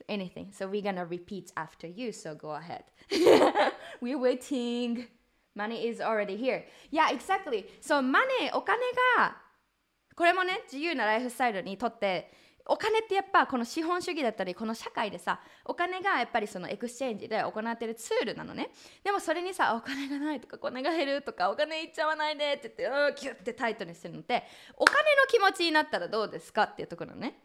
[0.10, 0.52] anything.
[0.52, 2.12] So we're gonna repeat after you.
[2.12, 2.84] So go ahead.
[4.02, 5.08] we're waiting.
[5.56, 6.66] Money is already here.
[6.92, 7.66] Yeah, exactly.
[7.82, 8.80] So money お金
[9.18, 9.38] が
[10.16, 12.32] これもね自由なライフスタイルにとって
[12.67, 18.71] お金ってやっぱこの資本主義だったりこの社会でさお金がやっぱりその exchange で行ってるツールなのね。
[19.03, 24.45] でもそれにさお金がないとかお金が減るとかお金いっちゃわないでって言ってうんキュッてタイトにしてるのって
[24.77, 27.39] お金の気持ちになったらどうですかっていうところね。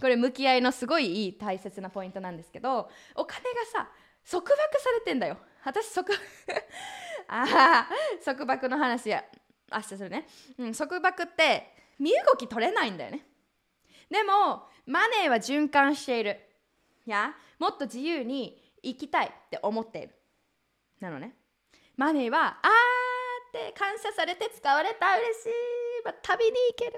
[0.00, 3.88] これ向き合いのすごいいい大切なポイントなんですけどお金がさ
[4.28, 5.36] 束縛されてんだよ。
[5.64, 6.14] 私束
[7.28, 7.88] ああ
[8.24, 9.24] 束縛の話や
[9.70, 10.26] 明日するね、
[10.58, 13.26] うん、束縛って身動き取れないんだよね。
[14.12, 16.38] でもマネーは循環している。
[17.06, 20.14] いやもっと自由に生きたいって思っている。
[21.00, 21.34] なのね。
[21.96, 25.48] マネーはあーって感謝されて使われた嬉しい、
[26.04, 26.92] まあ、旅に行ける。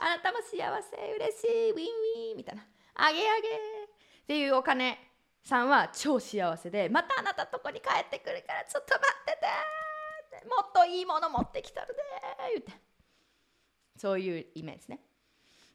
[0.00, 1.70] あなたも幸せ嬉しい。
[1.70, 1.84] ウィン
[2.28, 2.66] ウィンみたいな。
[2.96, 3.48] あげあげ。
[3.48, 4.98] っていうお金
[5.44, 12.02] さんは超幸せでまたあなたとこに帰ってくるからちょっと待っててもっといいもの持ってきたるで
[12.52, 12.72] 言って。
[13.96, 14.98] そういうイメージね。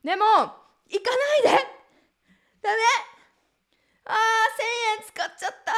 [0.03, 1.11] でも行か
[1.43, 1.63] ないで。
[2.61, 2.77] ダメ。
[4.05, 4.17] あー1000
[5.01, 5.73] 円使っちゃった。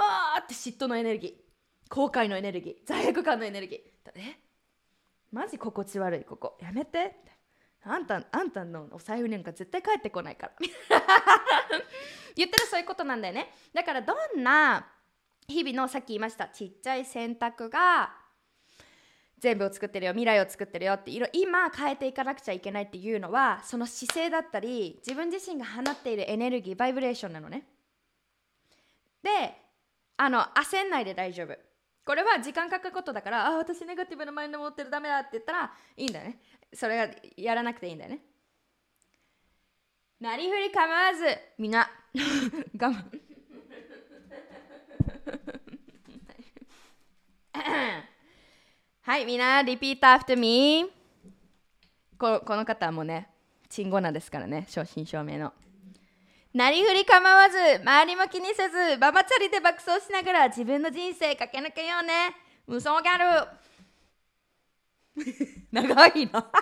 [0.00, 1.94] あーって嫉妬のエネルギー。
[1.94, 2.74] 後悔のエネルギー。
[2.86, 3.78] 罪悪感のエネルギー。
[4.14, 4.38] え？
[5.30, 6.56] マジ心地悪いここ。
[6.60, 7.16] やめて。
[7.84, 10.52] あんたあんたのお財布なんか絶対帰ってこないから。
[12.36, 13.52] 言ってるそういうことなんだよね。
[13.72, 14.86] だからどんな
[15.46, 18.14] 日々のさっき言いましたちっちゃい選択が
[19.40, 27.66] 全部を作ってるよ未来を作ってるよって今変えていかなくちゃいけないっていうのはその姿勢だったり自分自身が放っているエネルギーバイブレーションなのね。
[29.22, 29.30] で
[30.16, 31.56] あの焦んないで大丈夫。
[32.04, 36.38] これは時間かかることだからあ私ネガティブなマインド持ってるダメだって言ったらいいんだよね。
[36.72, 38.20] それがやらなくていいんだよね。
[40.20, 41.24] なりふり構わず
[41.58, 41.88] みんな
[42.80, 43.04] 我慢。
[49.08, 50.86] はい、みんな、 repeat after me。
[52.18, 53.26] この方もね、
[53.70, 55.54] chingona ですからね、正真正銘の。
[56.52, 62.36] なりふり構わず、周りも気にせず、ババチャリで爆走しながら自分の人生駆け抜けようね。
[62.66, 63.48] 無双ギャル。
[65.72, 66.44] 長いの。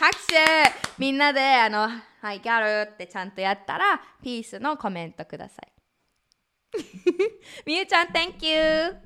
[0.00, 0.34] 拍手
[0.96, 1.90] みんなで、あの、
[2.22, 5.72] はい、ギャルってちゃんとやったら、ピースのコメントください。
[7.66, 8.96] みゆちゃん、Thank you!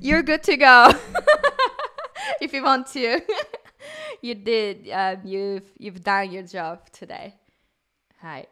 [0.00, 0.90] You're good to go.
[2.40, 3.20] if you want to.
[4.22, 4.88] you did.
[4.90, 7.34] Um, you've, you've done your job today.
[8.20, 8.48] はい。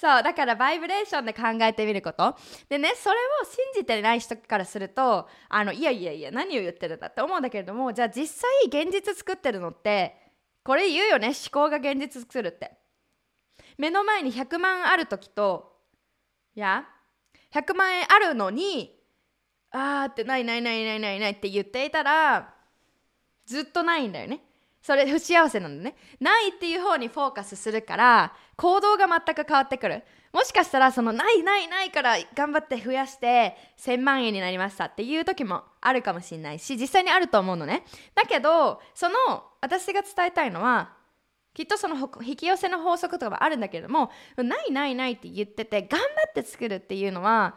[0.00, 2.34] そうだからバイブレーションで考えてみること
[2.70, 10.16] でねそれを信じてない人からするとあのいやいやいや何を言ってるんだって思うんだけれどもじゃあ実際現実作ってるのって
[10.64, 11.28] これ言うよね？
[11.28, 12.72] 思考が現実作るって
[13.76, 15.76] 目の前に100万ある時と
[16.54, 16.86] いや
[17.52, 18.99] 100万円あるのに
[19.72, 22.54] あーってないないないないないないって言っていたら
[23.46, 24.40] ずっとないんだよね。
[24.82, 25.96] それ不幸せなんだね。
[26.20, 30.02] ないっていう方にフォーカスするから行動が全く変わってくる。
[30.32, 37.84] もしかしたらそのないないないから頑張って増やして1000万円になりましたっていう時もあるかもしれないし実際にあると思うのね。
[38.14, 39.14] だけどその
[39.60, 40.92] 私が伝えたいのは
[41.52, 47.56] きっとその引き寄せの法則とかもあるんだけれどもないないないって言ってて頑張って作るっていうのは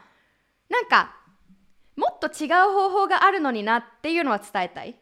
[0.68, 1.16] なんか
[1.96, 4.98] もっと違う方法があるのになっていうのは伝えたい。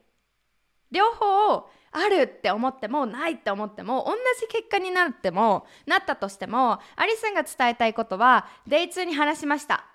[0.91, 9.85] 両方あるって思ってもないって思っても同じ結果になってもなったとしてもアリスンが伝えたいことはデイツーに話しました。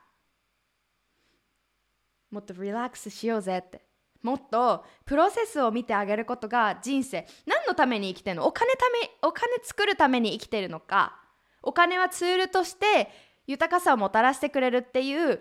[2.30, 3.84] もっとリラックスしようぜって。
[4.22, 7.26] もっとプロセスを見てあげることが人生。
[7.46, 8.46] 何のために生きてるの？
[8.46, 11.14] お金ためお金作るために生きてるのか。
[11.62, 13.10] お金はツールとして
[13.46, 15.40] 豊かさをもたらしてくれるっていう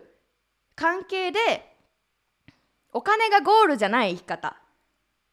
[0.75, 1.39] 関係で
[2.93, 4.57] お金がゴールじゃない生き方。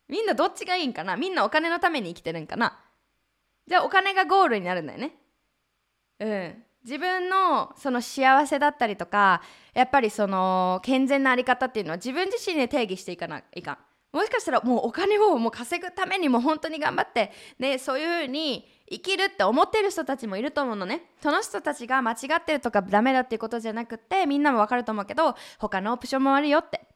[0.09, 1.16] みんなどっちがいいんかな？
[1.16, 2.78] みんなお金のために生きてるんかな？
[3.66, 5.12] じゃあお金がゴールになるんだよね。
[6.20, 6.62] うん。
[6.84, 9.40] 自分のその幸せだったりとか
[9.72, 13.78] やっぱりその健全なあり方っていうのは自分自身で定義していかないかん。
[14.16, 21.03] もしかしたらもうお金をもう稼ぐためにも本当に頑張ってねそういうふうに生きるって思ってる人たちもいると思うのね。
[21.22, 26.86] その人たちが間違ってるとかダメだっていうことじゃなくてみんなもわかると思うけど他のオプションもあるよって。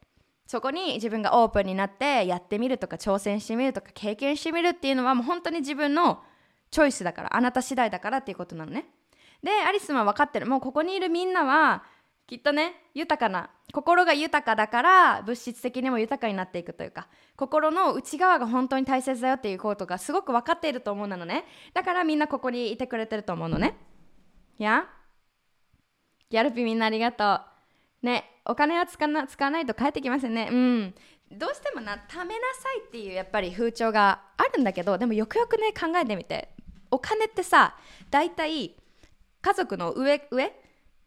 [0.46, 6.22] そこに自分がオープンになってやってみるとか挑戦してみるとか経験してみるっていうのはもう本当に自分の
[6.70, 8.86] チョイスだからあなた次第だからっていうことなのね。
[9.42, 10.46] でアリスは分かってる。
[10.46, 11.82] もうここにいるみんなは
[12.26, 21.44] きっとね豊かな心が豊かだから物質的にも豊かになっていくというか心の内側が本当に大切だよっていうことがすごく分かっていると思うなのね。
[21.72, 23.76] だからみんなここにいてくれてると思うのね。
[24.58, 24.86] や？
[26.30, 27.40] ギャルピみんなありがと
[28.02, 28.06] う。
[28.06, 30.48] ねお金は使な使わないと帰ってきませんね。
[30.50, 30.94] うん。
[31.30, 36.48] どうしてもな貯めなさいっていうやっぱり風潮があるんだけどでもよくよくね考えてみて。
[36.90, 37.76] お金ってさ
[38.10, 38.74] 大体
[39.42, 40.52] 家族の上上？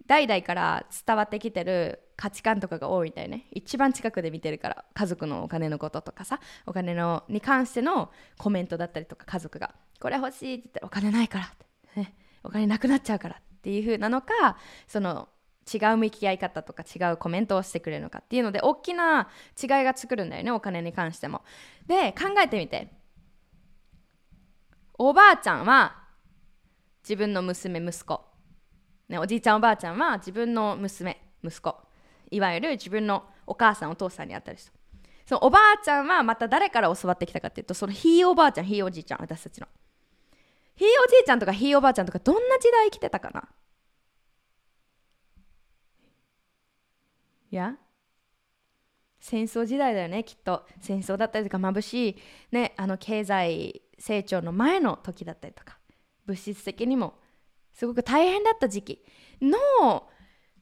[0.10, 3.45] 代々から伝わってきてる価値観とかが多いみたいね。
[3.51, 11.49] 一番近くで見てるから家族のお金のこととかさお金のに関してのコメントだったりとか家族がこれ欲しいって言ったらお金ないからっ
[11.93, 14.57] て、ね、お金なくなっちゃうからっていう風なのか
[14.88, 15.30] その
[15.72, 19.30] 違う向き合い方とか違うコメントをしてくれるのかっていうので大きな
[19.62, 21.43] 違いが作るんだよねお金に関しても。
[21.86, 22.88] で考えてみて。
[25.01, 25.95] おばあちゃんは
[27.03, 28.22] 自分の娘息子、
[29.10, 31.76] ね、おじいちゃんおばあちゃんは自分の娘息子。
[32.32, 34.57] いわゆる自分のお母さんお父さんにあたる。
[34.57, 34.72] 人
[35.26, 39.68] そのおばあちゃんはまた誰から教わってきたかっていうとそのひいおばあちゃんひいおじいちゃん私たちの。
[40.76, 43.49] ひいおじいちゃんとかひいおばあちゃんとかどんな時代生きてたかな？
[47.51, 47.76] いや？
[49.20, 50.66] 戦争時代だよねきっと。
[50.82, 52.18] 戦争だったりとか眩しい、
[52.51, 55.80] ね、あの経済成長の前の時だったりとか。
[56.26, 57.16] 物質的にも
[57.80, 59.05] すごく大変だった時期。
[59.41, 59.57] の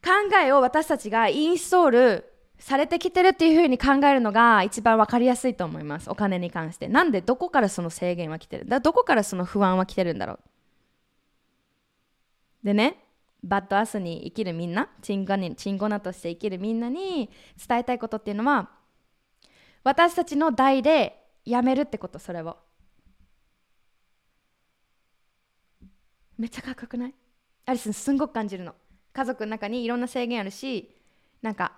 [0.03, 6.11] 考えを私たちがインストールされてきてるっていうふうに考えるのが一番分かりやすいと思います。
[6.11, 6.87] お金に関して。
[6.87, 8.67] なんでどこからその制限は来てる？
[8.67, 10.39] だどこからその不安は来てるんだろう？
[12.63, 13.03] でね
[13.43, 17.31] バッドアスに生きるみんなチンゴにチンゴナとして生きるみんなに
[17.67, 18.69] 伝えたいことっていうのは
[19.83, 22.57] 私たちの代でやめるってことそれを。
[26.37, 27.13] めっちゃかっこよくない？
[27.65, 28.75] アリスすんごく感じるの。
[29.13, 30.95] 家族の中にいろんな制限あるし
[31.41, 31.73] なんか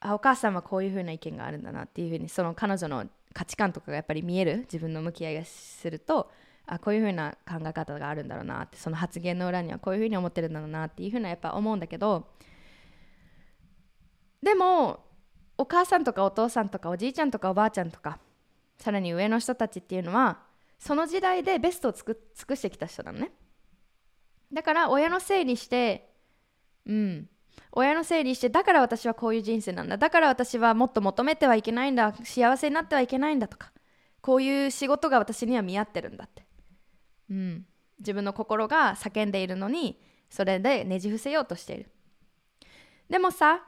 [0.00, 4.58] あお母さんはこういうふうな意見があるんだなっていうふうにその彼女の価値観とかがやっぱり見える？
[4.58, 6.30] 自分の向き合いがすると
[6.66, 12.28] あこういうふうな考え方があるんだろうなってその発言の裏にはこういうふうに思ってるんだろうなっていうふうなやっぱ思うんだけど
[14.42, 15.00] でも
[15.58, 18.18] お母さんとかお父さんとかおじいちゃんとかおばあちゃんとか
[18.78, 20.38] さらに上の人たちっていうのは
[20.78, 22.14] その時代でベストを尽
[22.46, 23.30] くしてきた人なのね。
[24.54, 26.08] だから親のせいにして
[26.86, 27.28] うん。
[27.72, 29.98] 親のせいにしてだから私はこういう人生なんだ。
[29.98, 32.14] だから私はもっと求めてはいけないんだ。
[32.24, 33.72] 幸せになってはいけないんだとか。
[34.20, 36.46] こういう仕事が私には見合ってるんだって。
[37.30, 37.66] うん、
[37.98, 41.90] 自分の心が叫んでいるのにそれでねじ伏せようとしている。
[43.10, 43.64] でもさ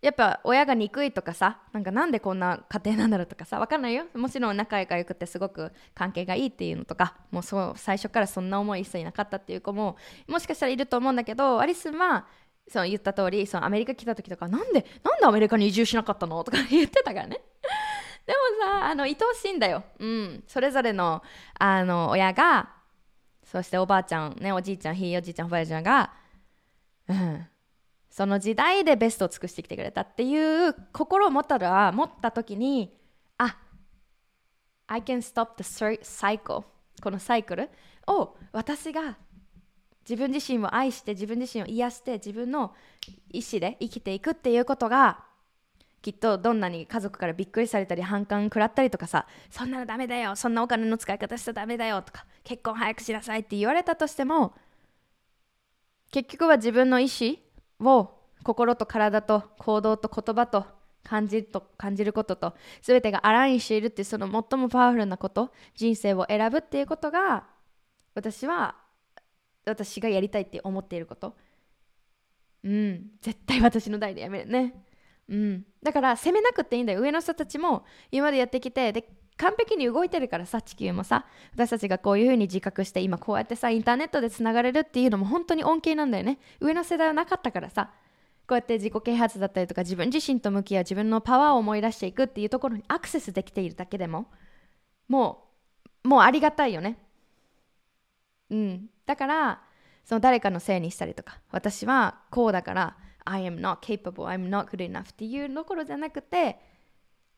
[0.00, 4.04] やっぱ親が憎いとかさなんかなんでこんな家庭なんだろうとかさ分かんないよ。
[4.14, 9.96] もちろん仲が良くてすごく関係がいいっていうのとかもうそう最初からそんな思い一切なかったっていう子も
[10.26, 12.26] もしかしたらいると思うんだけどアリスは
[12.66, 16.42] その言った通りそのアメリカ来た時とかなんでなんでアメリカに移住しなかったの？
[16.44, 17.40] とか言ってたからね。
[18.26, 21.22] でもさあの愛おしいんだよ、うん、それぞれの
[21.58, 22.70] あの親が
[23.44, 26.12] そしておばあちゃんねおじいちゃんひいおじいちゃんおばあちゃんが、
[27.08, 27.46] うん、
[28.10, 32.92] その時代でベストを尽くしてきてくれたっていう心を持ったら持った時に
[33.38, 33.56] あ
[34.88, 36.64] I can stop the cycle
[37.00, 37.70] このサイクル
[38.06, 39.16] を私が
[40.08, 42.74] 自分自身を愛して自分自身を癒して自分の
[43.32, 45.24] 意思で生きていくっていうことが
[46.02, 54.54] きっとどんなに家族からびっくりされたり反感食らったりとかさそんなのダメだよそんなお金の使い方しちゃダメだよとか結婚早くしなさいって言われたとしても
[56.10, 57.36] 結局は自分の意思
[57.80, 60.64] を心と体と行動と言葉と
[61.02, 67.44] 感じると感じることと全てがアラインしているっていうその最もパワフルなこと人生を選ぶっていうことが
[68.14, 68.76] 私は
[69.66, 71.36] 私がやりたいって思っていること。
[72.64, 73.10] うん。
[73.20, 74.74] 絶対私の代でやめるね。
[75.28, 75.64] うん。
[75.82, 77.00] だから責めなくていいんだよ。
[77.00, 79.08] 上の人たちも今までやってきてで
[79.40, 81.24] 完璧に動いてるからさ地球もさ。
[81.54, 86.38] 私たちがこういうふうに自覚して今こうやってさインターネットでつながれるっていうのも本当に恩恵なんだよね。
[86.60, 87.90] 上の世代はなかったからさ。
[88.46, 94.26] こうやって自己啓発だったりとか自分自身と向き合う自分のパワーを思い出していくっていうところにアクセスできているだけでも
[95.06, 95.44] も
[96.04, 96.98] うもうありがたいよね。
[98.50, 98.90] うん。
[99.06, 99.62] だから
[100.04, 106.58] その誰かのせいにしたりとか私はこうだから I am not capable I'm not good enough っていうところじゃなくて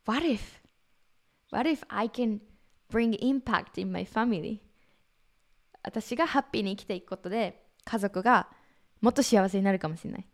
[0.07, 0.62] What if
[1.53, 2.41] What if I can
[2.91, 4.61] bring impact in my family?
[5.85, 8.49] 私がハッピーに生きていくことで家族が
[9.01, 10.27] もっと幸せになるかもしれない。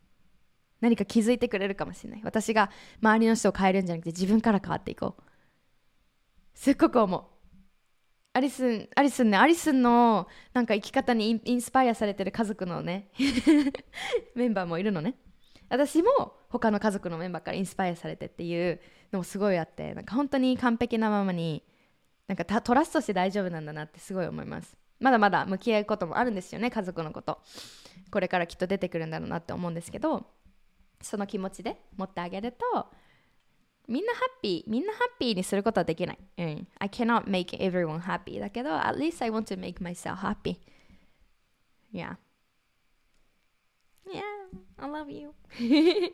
[0.81, 2.21] 何か気づいてくれるかもしれない。
[2.23, 2.71] 私が
[3.03, 5.23] 周りの人を変えるんじゃなくて自分から変わっていこう。
[6.55, 7.23] すっごく思う。
[8.35, 13.09] アリスンアリスンねアリスンのなんか生き方にインスパイアされてる家族のね
[14.37, 15.17] メンバーもいるのね。
[15.69, 18.81] 私も他の家族のメンバーからインスパイアされてっていう
[19.13, 21.63] のもすごいあってなんか本当に完璧なままに
[22.27, 24.77] なんかトラストして大丈夫なんだなってすごい思います。
[25.01, 27.39] まだまだ向き合うこともあるんですよね家族のこと。
[28.11, 30.27] これからきっと出てくるんだろうなって思うんですけど
[31.01, 32.87] その気持ちで持ってあげると
[33.87, 40.59] みんなハッピーみんなハッピーにすることはできない、うん、I cannot make everyone happy だけど at least I want to make myself happy
[41.93, 42.17] yeah
[44.13, 44.23] yeah
[44.79, 45.33] I love you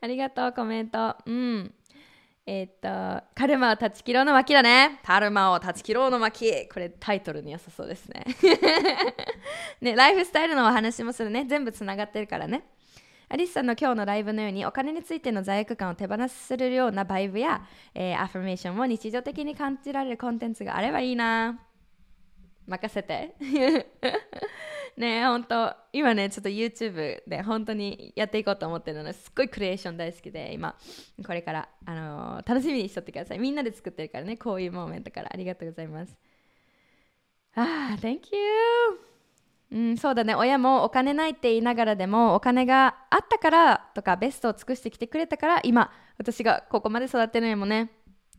[0.00, 1.74] ありがとうコメントうん
[2.46, 2.88] えっ、と、
[3.34, 5.00] カルマを断ち切ろうの巻だね。
[5.02, 6.68] カルマを断ち切ろうの巻。
[6.68, 8.22] これタイトルに良さそうですね。
[9.80, 11.46] ね、ライフスタイルのお話もするね。
[11.48, 12.66] 全部つながってるからね。
[13.30, 21.58] アリスさんの今日のライブのようにお金についての罪悪感を手放するようなバイブや、えー、アファメーションを日常的に感じられるコンテンツがあればいいな
[22.66, 23.34] 任せて
[24.96, 30.76] ね本当今ねちょっと YouTube で本当にやっていこうと思ってるのですっごいクリエーション大好きで今
[31.26, 33.38] これから、あのー、楽しみにしとってください。
[33.38, 35.30] みんなで作ってるからねこういうモーメントから。
[35.32, 36.16] ありがとうございます。
[37.56, 39.14] ああ Thank you
[39.72, 40.34] うん、そうだね。
[40.34, 47.90] 親もお金ないって言いながらでもお金があったからとかベストを尽くしてきてくれたから今私がここまで育ってるのもね。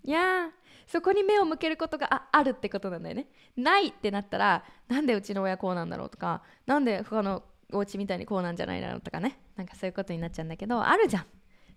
[0.03, 0.49] いや
[0.87, 3.27] そこに目を向けることがああるってことなんだよね。
[3.57, 9.39] ないってなったらなんでうちの親こうなんだろうとかなんで他のお家みたいにこうなんじゃないだろうとかね。
[9.55, 11.25] なんかそういうことになっちゃうんだけどあるじゃん。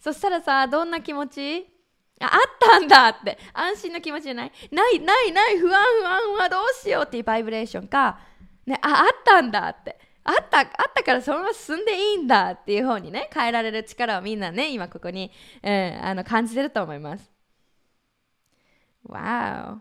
[0.01, 1.67] そしたらさどんな気持ち？
[2.21, 2.31] ああっ
[2.61, 3.39] たんだって。
[3.53, 4.53] 安心の気持ちじゃない？
[4.71, 8.19] ないないない不安不安不安どうしようっていうバイブレーションか。
[8.67, 9.99] ね、あ、あったんだって。
[10.25, 15.31] あった、あったからそのまま進んでいいんだっていう方にね、変えられる力をみんなね、今ここに、
[15.63, 17.31] うん、あの感じてると思います。
[19.09, 19.81] Wow.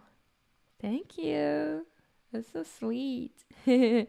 [0.81, 1.85] Thank you.
[2.31, 3.33] That's so sweet.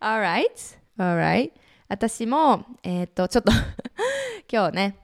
[0.00, 0.76] All right.
[0.98, 1.52] All right.
[1.88, 3.52] 私も、えっ、ー、と、ちょっと
[4.50, 4.96] 今日ね、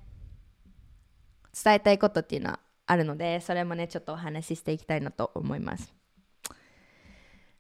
[1.52, 5.98] 伝えたいことっていうのはあるので、それもね、ちょっとお話ししていきたいなと思います。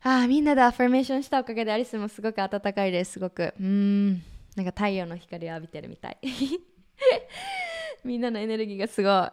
[0.00, 4.22] ああみんなでアファーメーションしたおかげでアリスもすごく暖かいですすごくうん
[4.54, 6.18] なんか太陽の光を浴びてるみたい
[8.04, 9.32] みんなのエネルギーがすごいわ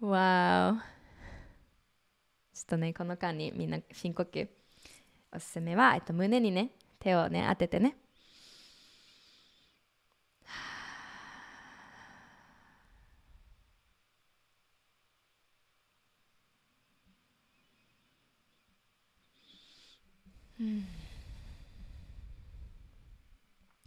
[0.00, 0.93] お
[2.54, 4.48] ちょっとねこの間にみんな深呼吸
[5.34, 7.96] おすすめは、えっと、胸にね手をね当ててね。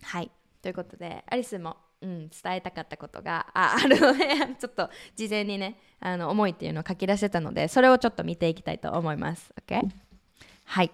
[0.03, 0.32] はい。
[0.61, 4.25] ということでアリスも、うん、伝えたかったことがあ あるので
[4.59, 9.53] ちょっと事前にねあの思いっていうのを書き出せたのでそれをちょっと見ていきたいと思います。
[9.65, 9.81] OK?
[10.65, 10.91] はい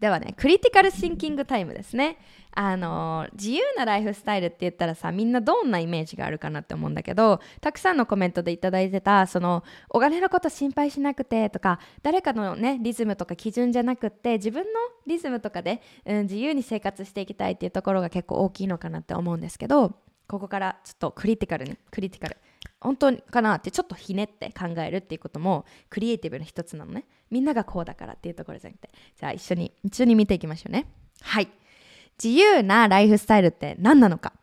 [0.00, 2.18] ではねクリティカルシンキングタイムですね
[2.52, 19.94] あの自由なライフスタイルって言ったらさみんなどんなイメージがあるかなって思うんだけどたくさんのコメントでいただいてたそのお金のこと心配しなくてとか誰かのねリズムとか基準じゃなくって自分のリズムとかで、うん、自由に生活していきたいっていうところが結構大きいのかなって思うんですけど
[20.28, 22.36] ここからちょっとクリティカルにクリティカル。
[22.80, 27.06] 本当かなってちょっとひねって考えるっていうこともクリエイティブの一つなのね。
[27.30, 28.90] みんながこうだからっていうところじゃなくて。
[29.18, 30.86] じゃあ一緒に一緒に見ていきましょうね。
[31.22, 31.48] はい。
[32.22, 34.34] 自由なライフスタイルって何なのか。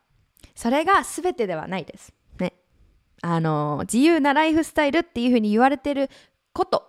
[0.54, 2.12] それが全てではないです。
[2.40, 2.54] ね。
[3.22, 6.10] あの自由なライフスタイルっていうふうに言われてる
[6.52, 6.82] こと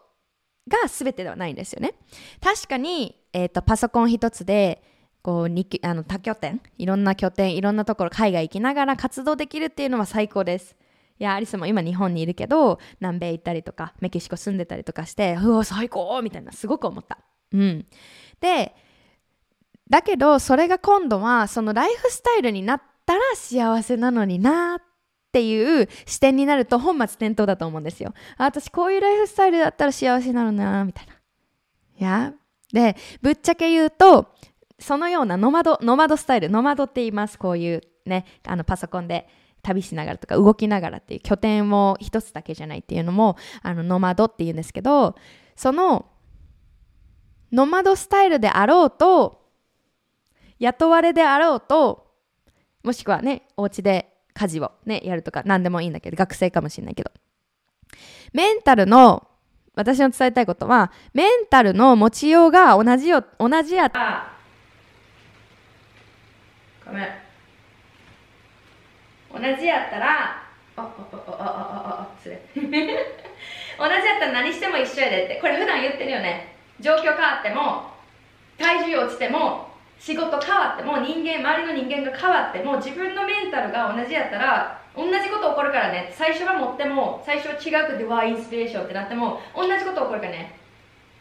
[0.67, 1.93] が全てではないんですよね。
[2.41, 4.81] 確かに、えーと、パソコン一つで
[5.21, 10.75] こうあの多拠点いろんな拠点いろんなところ海外行きながら活動できるっていうのは最高です
[11.19, 17.19] いやアリスも今日本にいるけど南米行ったりとかメキシコ住んでたりとかしてうわ最高みたいなすごく思った
[17.51, 17.85] うん
[18.39, 18.75] で
[19.89, 24.81] だけどそれが今度はそのライフスタイルになったら幸せなのになっ
[25.31, 28.13] ていう視点になると本末転倒だと思うんですよ。
[28.37, 31.13] あ私こういうライフスタイルだったら幸せなのなみたいな。
[31.99, 32.33] いや
[32.71, 34.33] でぶっちゃけ言うと
[34.79, 39.27] そのようなノマドノマドスタイルノマドって言いますこういうねあのパソコンで
[39.63, 45.15] 旅しながらとか動きながらっていう拠点を一つだけじゃないっていうのもあのノマドっていうんですけど
[45.55, 46.05] その
[47.51, 49.47] ノマドスタイルであろうと
[50.59, 52.07] 雇われであろうと、
[52.83, 57.11] もしくはね、お家で家事をね、やるとか何でもいいんだけど、学生かもしれないけど。
[58.33, 59.27] メンタルの、
[59.75, 64.36] 私の伝えたいことは、メンタルの持ちようが同じよ、同じやった。
[66.87, 67.07] ごめん。
[69.33, 70.41] 同じやったら、
[70.75, 70.91] あ、あ、あ、
[71.27, 72.39] あ、あ、あ、失礼。
[73.77, 75.35] 同じやったら何しても一緒やでって。
[75.35, 76.55] これ普段言ってるよね。
[76.79, 77.91] 状況変わっても、
[78.57, 79.67] 体重落ちても、
[79.99, 90.55] 仕事変わっても人間周りの人間が変わっても自分のメンタルが同じやったら同じこと起こるからね最初は持っても最初は違くてわインスピレーションってなっても同じこと起こるからね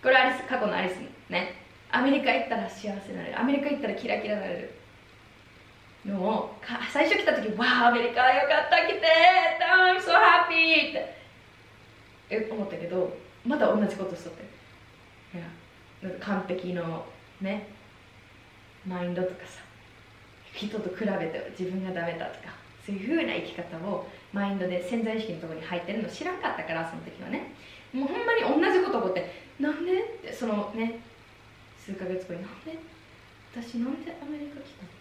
[0.02, 0.98] これアリス過去のアリス
[1.30, 1.54] ね
[1.90, 4.74] アメリカ行ったら幸せになれるアメリカ行ったらキラキラになれる
[6.07, 6.57] のを
[6.92, 9.07] 最初来た時わあアメリカよかった来て
[9.61, 10.90] I'm so happy!
[10.90, 10.92] っ
[12.28, 14.44] て思ったけどまた同じことしとって。
[15.34, 15.44] いや
[16.20, 17.04] 完璧の
[17.40, 17.68] ね
[18.86, 19.61] マインドとかさ
[20.52, 22.54] 人と比べて自分がダメだとか
[22.84, 27.52] そういう風な生き方をマインドで潜在意識のところに入ってるの知らんかったからその時はね。
[27.92, 30.00] もうほんまに同じこと起こってなんで？
[30.00, 31.00] ってそのね
[31.78, 32.78] 数ヶ月後になんで？
[33.54, 34.95] 私なんでアメリカ来たの？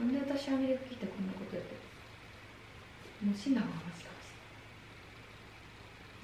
[0.00, 1.74] なんで私アメリカ来てこんなことやって
[3.22, 3.74] るもう死んだ話か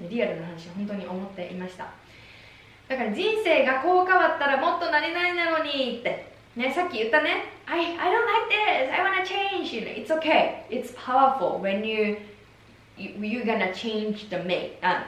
[0.00, 1.92] もしリアルな話を本当に思っていました。
[2.88, 6.34] だから人生がこう変わったらもっとなりないなのにって。
[6.56, 7.52] ね、さっき言ったね。
[7.66, 8.90] I, I don't like this.
[8.90, 9.74] I wanna change.
[9.74, 10.64] It's okay.
[10.70, 12.16] It's powerful When you
[12.96, 15.02] you you gonna change the make、uh,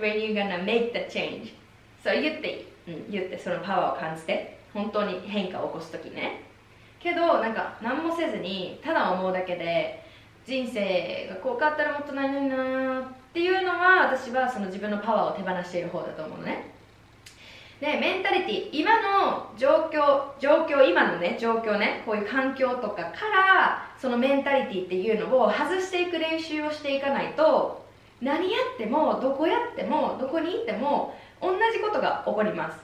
[0.00, 1.52] When you gonna make the change.
[2.02, 4.56] そう言っていい、うん、言ってそのパワーを感じて。
[4.76, 6.42] 本当に変化を起こすときね。
[7.06, 10.02] けどなんか何もせずにただ思うだけで
[10.44, 16.74] 人生がこう変わったらもっと何々なっていうのは私はその自分のパワーを手放している方だと思うのね。
[17.80, 27.84] でメンタリティ今の状況状況今のね状況ねこういう環境とかからそのメンタリティっていうのを外していく練習をしていかないと
[28.22, 32.78] 何やってもどこやってもどこに行っても同じことが起こります。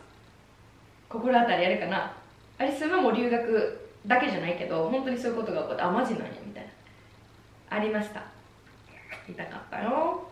[1.08, 2.12] 心当たりあるかな？
[2.58, 6.70] あれすはもう留学だけじゃないけど本当にそういうことが起こってあマジなんやみたいな。
[7.76, 8.22] ありました。
[9.28, 10.26] 痛かったよ。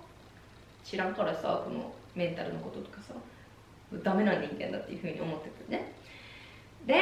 [0.85, 3.15] 知らんからさこのメンタルのこととかさ。
[4.05, 5.93] ダメな人間だっていうふうに思ってくるね。
[6.87, 6.95] で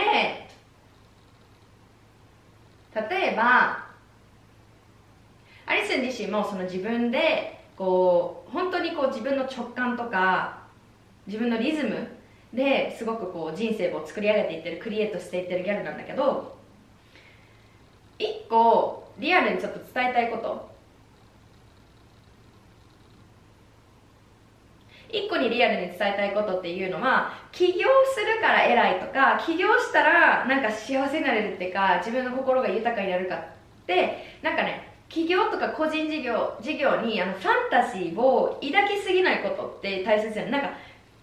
[2.94, 3.86] 例えば
[5.66, 10.62] アリスン自身もその自分でこう本当にこう自分の直感とか
[11.26, 12.08] 自分のリズム
[12.52, 16.57] ですごくこう人生を作り上げていってるクリエイトしていってるギャルなんだけど
[18.48, 20.68] 個リアルにちょっと伝えたいこと。
[25.10, 33.40] 一個にリアルに伝えたいことっていうのは起業するから偉いとか起業したらなんか幸せになれるっていうか自分の心が豊かになるかっ
[33.86, 40.52] てなんかね起業とか個人事業事業にあのファンタジーを抱きすぎないことって大切じゃない。
[40.52, 40.68] なんか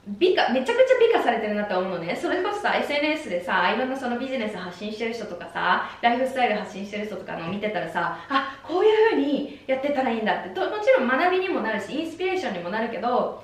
[0.08, 2.16] 美化めちゃくちゃ美化されてるなと思うのね。
[2.16, 10.50] それこそさ SNS でさいろんなそのビジネス発信してる人とかさライフスタイル発信してる人とかの見てたらさあこういうふうにやってたらいいんだって。
[10.50, 13.44] もちろん学びにもなるしインスピレーションにもなるけど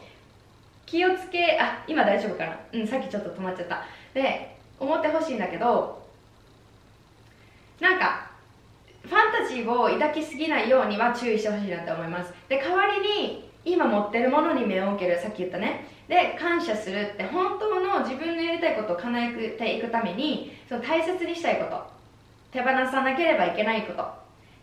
[0.86, 2.59] 気をつけあ今大丈夫かな。
[2.74, 3.84] うんさっきちょっと止まっちゃった。
[4.14, 5.99] で思ってほしいんだけど
[7.80, 8.30] なんか
[9.03, 12.32] ファンタジーを抱きすぎないようには注意してほしいなって思います。
[12.47, 15.20] で代わりに今持ってるものに目を向ける。
[15.20, 15.88] さっき言ったね。
[16.12, 21.82] で感謝するって本当の自分のやりたいことを叶えていくためにその大切にしたいこと
[22.51, 24.07] 手放さなければいけないことっ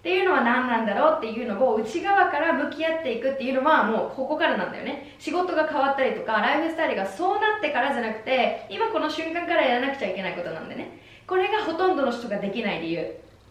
[0.02, 5.16] ていうのは何なんだろうっていうのを内側から向き合っていくっていうのはもうここからなんだよね。
[5.18, 11.00] 仕事が変わったりとかライフスタイルがそうなってからじゃなくて今この瞬間からやらなくちゃいけないことなんでね。
[11.26, 13.06] これがほとんどの人ができない理由。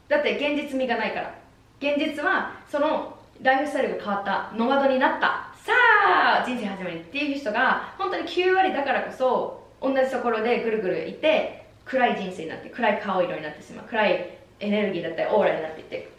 [0.08, 1.34] だって現実味がないから。
[1.80, 5.47] 現実はそのライフスタイルが変わったノマドになった。
[5.68, 16.10] さあ人生始まりっていう人が本当に9割だからこそ同じところでぐるぐるいて暗い人生になって暗い顔色になってしまう暗いエネルギーだったりオーラになっていって。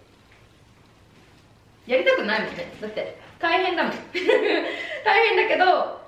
[1.86, 2.70] やりたくないもんね。
[2.82, 3.92] だって大変だもん。
[5.02, 5.98] 大変だけど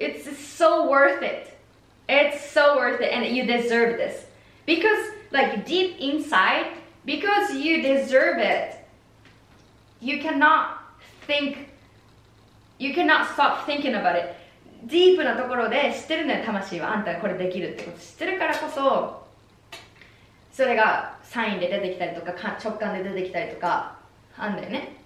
[0.00, 1.52] It's so worth it.
[2.08, 3.14] It's so worth it.
[3.14, 4.26] And you deserve this.
[4.66, 6.66] Because like deep inside
[7.04, 8.84] because you deserve it
[10.00, 10.78] you cannot
[11.26, 11.71] think
[12.82, 14.34] you cannot stop thinking about it.
[14.84, 16.96] ディープなところで知ってるんだよ魂は。
[16.96, 19.22] あんたこれできるってこと知ってるからこそ
[20.50, 23.96] それがサインで出てきたりとか直感で出てきたりとか
[24.36, 24.96] あんだよね。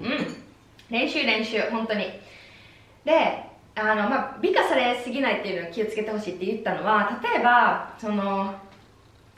[0.00, 0.36] うん。
[0.88, 2.04] 練習練習本当に。
[3.04, 3.44] で
[3.74, 8.54] あのまあ美化されすぎないっていうのを気をつけてほしいって言ったのは例えばその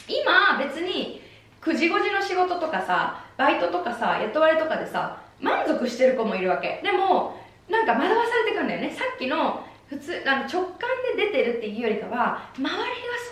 [0.06, 1.21] 今別に
[1.62, 6.80] 9時5時の仕事とかさバイトとかさ雇われとかでさ満足してる子もいるわけ。
[6.82, 7.40] でも
[7.70, 8.90] なんか惑わされてくんだよね。
[8.90, 12.76] さっきの普通あの直感で出てるっていうよりかは周りが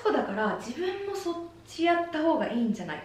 [0.02, 1.34] そうだから自分もそっ
[1.66, 3.04] ちやった方がいいんじゃないか。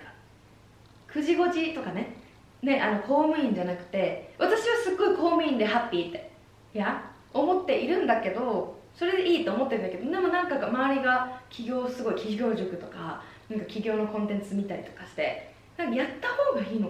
[1.11, 2.17] 9時5時とかね。
[2.61, 6.32] ねあの公務員じゃなくて私はすっごい公務員でハッピーって
[6.73, 16.89] いや思っているんだけどそれでいいと思ってるんだけどでもなんか周りが企業すごい企業塾とかなんか企業のコンテンツ見たりとかしてなんかやった方がいいの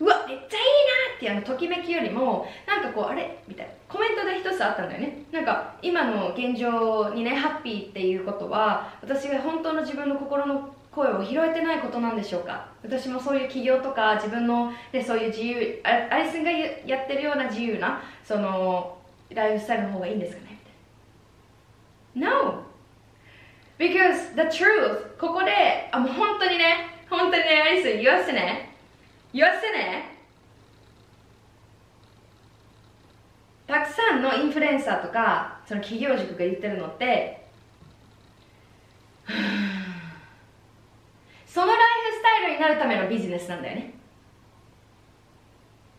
[0.00, 3.42] うわめっちゃいいなってあのときめきよりもなんかこうあれ？
[3.48, 3.72] みたいな。
[3.88, 5.24] コメントで一つあったんだよね。
[5.32, 12.68] なんか今の現状にねハッピーっていうことは私が本当の自分の心の声を拾えてないことなんでしょうか。
[12.84, 18.96] 私もそういう企業とか自分の、ね、そういう自由アリスンがやってるような自由なその
[19.30, 20.60] ライフスタイルの方がいいんですかね。
[22.14, 22.40] みたいな。
[22.44, 22.67] No!
[23.78, 28.74] Because the truth ここであもう本当にね本当にねアリス言わせね。
[29.32, 30.18] 言わせね。
[33.66, 37.46] たくさんのインフルエンサーとかその企業塾が言ってるのって
[41.46, 41.82] そのライフ
[42.16, 43.92] スタイルになるためのビジネスなんだよね。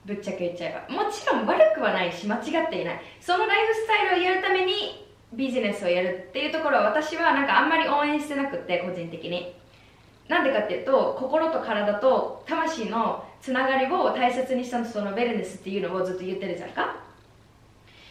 [0.06, 1.04] ぶっちゃけ言っちゃえば。
[1.04, 3.02] もちろん悪くはないし間違っていない。
[3.22, 9.56] そのライフスタイルをやるためにビジネスをやるっていうところは私はなんかあんまり応援してなくて個人的に。
[10.28, 16.96] なんでかっていうと心と体と魂のつながりを大切にしたのそのベルネスっていうのをずっと言ってるじゃんか。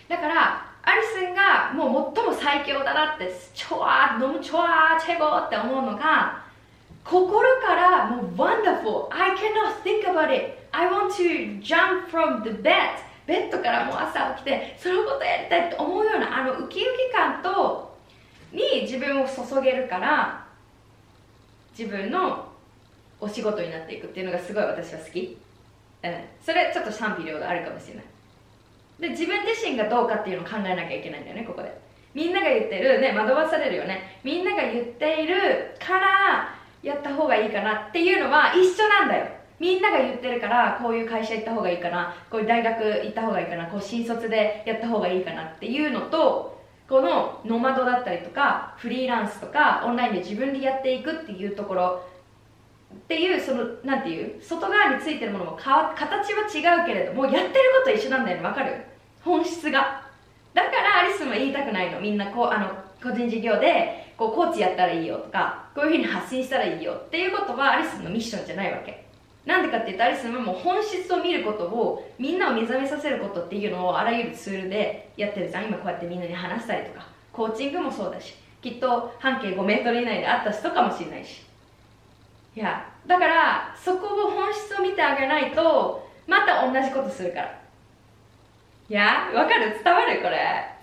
[0.09, 6.43] だからアリスンがもう最も最強だなってチョワーノムチョワーチェゴーって思うのが
[7.05, 17.95] 心からもう Wonderful I cannot think about it I want to jump from the bed ベッドからもう朝起きてそのことやりたいって思うようなあのウキウキ感と
[18.51, 20.47] に自分を注げるから
[21.79, 22.49] 自分の
[23.21, 25.37] お仕事になっていくっていうのがすごい私は好き、
[26.03, 28.05] うん、それちょっと賛否両論あるかもしれない。
[28.99, 31.79] で自分自身がどうかっていうのを考えなきゃいけないんだよねここで。
[32.15, 34.19] みんなが言ってるね惑わされるよね。
[34.25, 39.38] みんなが言っているからやった方がいいかなっていうのは一緒なんだよ。
[39.59, 52.03] みんなが言ってるからこういう会社行った方がいいかなこういう大学行った方がいいかなこう新卒でやった方がいいかなっていうのとこのノマドだったりとかフリーランスとかオンラインで自分でやっていくっていうところ
[52.95, 57.53] っていうそのなんていう外側についてるものもか形は違うけれどもやってる
[57.85, 58.43] こと一緒なんだよね。
[58.45, 58.77] わかる？
[59.23, 60.07] 本質が。
[60.55, 62.01] だからアリスも言いたくないの。
[62.01, 69.08] みんなこうあの個人事業でこうコーチやったらいいよとかこういうふうに発信したらいいよっていうことはアリスのミッションじゃないわけ。
[69.47, 75.49] なんでかって言うとアリスはもう本質を見ることをみんなを目覚めさせることっていうのをあらゆるツールでやってる。
[75.51, 81.43] じゃん今こうやってみんなに話したりとかコーチングもそうだしきっと半径5メートル以内で会った人かもしれないし。
[82.57, 87.59] いやだからそこを本質を見てあげないとまた同じことするから。
[88.91, 89.81] いやわかる？
[89.83, 90.39] 伝わるこれ。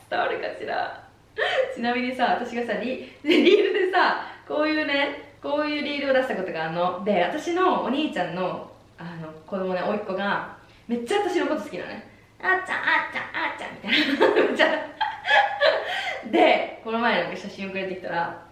[0.10, 1.04] 伝わるかしら？
[1.76, 8.68] ちなみにさ私がさリリールでさこういうねこういうリールを出したことがあるので私のお兄ちゃんの
[8.98, 12.10] あの子供ね甥っ子がめっちゃ私のこと好きなのね。
[12.42, 14.48] あっちゃんあっちゃんあっちゃんみたいな。
[14.48, 18.44] めっちゃでこの前なんか写真送られてきたら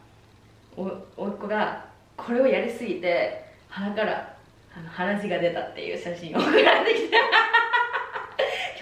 [0.78, 0.84] お
[1.18, 1.84] おっ子が
[2.16, 4.36] これをやりすぎて鼻から
[4.78, 7.18] あの鼻血が出たっていう写真を送られてきて。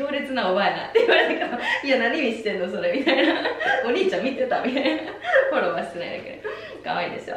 [0.01, 3.35] 強烈なおばあやなって言われたから「いや何見してんのそれ」みたいな
[3.85, 5.11] 「お兄ちゃん見てた」みたいな。
[5.51, 6.49] フォローはしてないだけど
[6.83, 7.35] 可愛いでしょ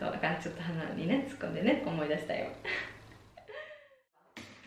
[0.00, 1.26] そうだからちょっと鼻にね。
[1.28, 1.82] 突っ込んでね。
[1.84, 2.34] 思い出した。
[2.34, 2.46] よ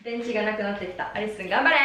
[0.04, 1.78] 電池がなくなってきたアリスン頑張れ。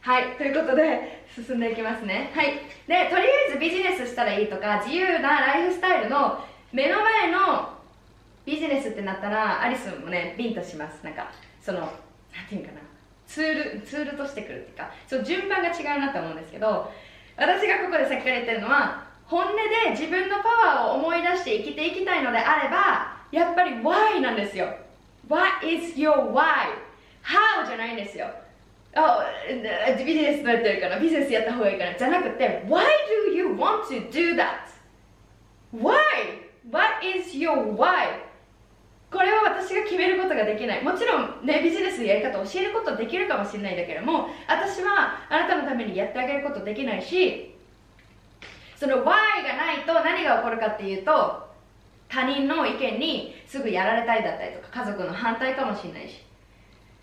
[0.00, 0.24] はい。
[0.36, 2.30] ということで進んでいきますね。
[2.34, 2.46] はい。
[2.86, 7.76] でとりあえずビジネスしたらいいとか自由なライフスタイルの目の前の
[8.44, 11.04] ビジネスってなったらアリスもねビンとします。
[11.04, 11.30] なんか
[11.60, 11.90] そのなん
[12.48, 12.85] ていうかな。
[13.26, 16.92] ツールツールとしてくるっていうかその順番が違うなと思うんですけど
[17.36, 20.48] 私がここでさっきから言ってるのは本音で自分のパ
[20.78, 24.74] ワーを思い出して生きていきたいのであればやっぱり why なんですよ
[25.28, 26.70] What is your why?
[27.22, 28.28] How じゃないんですよ
[28.94, 29.24] あ
[29.98, 32.84] ビジネスどうやってるかなビジネスやった方がいいかなじゃなくて Why
[33.28, 34.68] do you want to do that?
[35.74, 35.96] Why?
[36.70, 38.25] What is your why?
[39.10, 40.82] これは私が決めることができない。
[40.82, 47.54] もちろんねビジネスのやり方を教えることできるかもしれないんだけども私はあなたのためにやってあげることできないし
[48.76, 51.46] その Y がないと何が起こるかっていうと
[52.08, 56.22] 他人の意見にすぐやられたいだったりとか家族の反対かもしれないし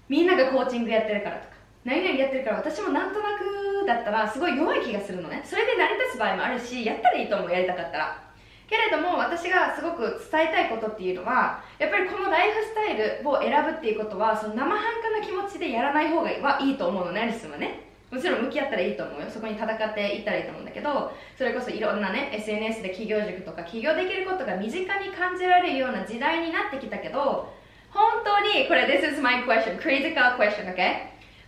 [0.10, 5.41] みんながコーチングやってるからとか何々やってるから私もなんとなくだったらすごい弱い気がするのね。
[5.43, 8.32] それで成り立つ場合もあるしやったらいいと思うやりたかったら。
[8.74, 10.01] けれども私がすごく
[10.32, 17.82] 伝えたいことっていうのはやっぱりこのライフスタイルを選ぶっていうことはその生半可な気持ちでやらない方がいいと思うのねアリスはね。
[18.09, 19.26] もちろん向き合ったらいいと思うよ。
[19.28, 27.51] そこに戦っていったらいいと思うんだけどそれこそいろんなね SNS で企業塾とか起業できることが身近に感じられるような時代になってきたけど
[27.91, 30.78] 本当にこれ This is my question critical question OK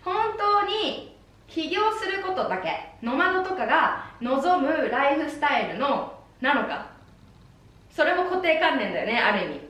[0.03, 1.15] 本当に
[1.47, 6.94] 起業することだけノマドとかが望むライフスタイルのなのか？
[7.95, 9.61] それも固定観念だよねある意味。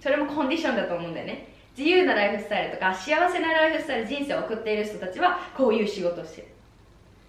[0.00, 1.48] それもコンディションだと思うんだよね。
[1.76, 6.48] 自由なライフスタイルとか幸せなライフスタイル人生を送っている人たちはこういう仕事をしてる。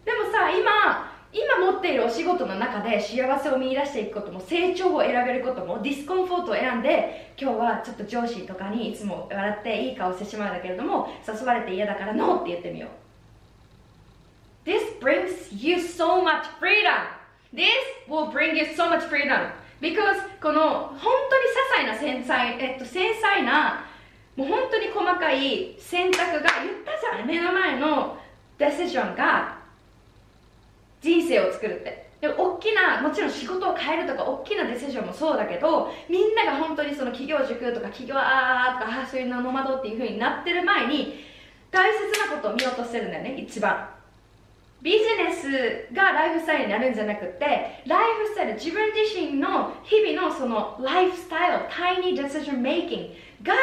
[0.06, 12.90] でもさ今今持っているお仕事の中で幸せを見出していくことも成長を選べることも discomfort を選んで今日はちょっと上司とかにいつも笑っていい顔してしまうんだけれども誘われて嫌だからノーって言ってみよう。
[14.68, 17.06] This brings you so much freedom.
[17.54, 17.68] This
[18.08, 19.52] will bring you so much freedom.
[19.82, 23.86] Because この本当に些細な繊細、えっと、繊細な
[24.36, 26.44] もう本当に細かい選択が言っ
[26.86, 28.18] たじゃん目の前の
[28.58, 29.58] デシジョンが
[31.02, 32.10] 人生を作るって。
[32.20, 41.24] でも大きなもちろん仕事を変えるとか大きなデシジョンもそうだけどみんなが本当にその企業塾とか企業あーとかそういうのノマドっていう風になってる前に
[41.72, 43.99] 大切なことを見落としてるんだよね一番。
[44.82, 47.46] ビジネスがライフスタイルになるんじゃなくて
[47.86, 53.10] ライフスタイル自分自身の日々のそのライフスタイル tiny decision making
[53.44, 53.54] が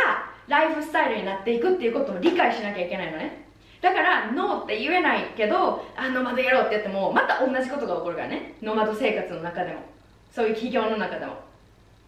[0.46, 3.46] ライフスタイルになっていくっていうことを理解しなきゃいけないのね。
[3.80, 8.54] だからノーって言えないけどあノマドやろうって言ってもまた同じことが起こるからね。
[8.62, 9.80] ノマド生活の中でも。
[10.30, 11.34] そういう企業の中でも。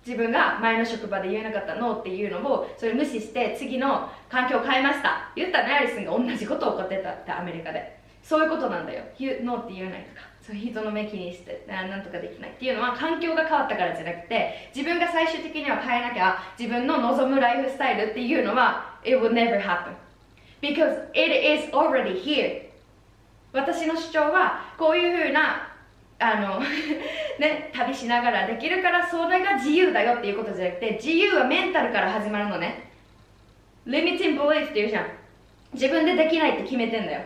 [0.06, 5.30] 自分が前の職場で言えなかったノーっていうのをそれ無視して次の環境を変えました。
[5.34, 7.97] 言ったらねアリスンが同じことを起こってたってアメリカで。
[8.28, 9.04] そういうことなんだよ。
[9.42, 10.28] ノーって言えないとか。
[10.42, 19.94] そう人の目気にしてなんとかできないっていうのは環境が変わったからじゃなくて自分が最終的には変えなきゃ自分の望むライフスタイルっていうのは It will never happen.
[20.60, 22.68] Because it is already here.
[23.52, 25.68] 私の主張はこういうふうな
[26.18, 26.60] あの
[27.40, 32.90] ね旅しながらできるからそれが自由だよっていうことじゃなくて自由はメンタルから始まるのね。
[33.86, 35.06] Limiting belief っていうじゃん。
[35.72, 37.20] 自分でできないって決めてんだよ。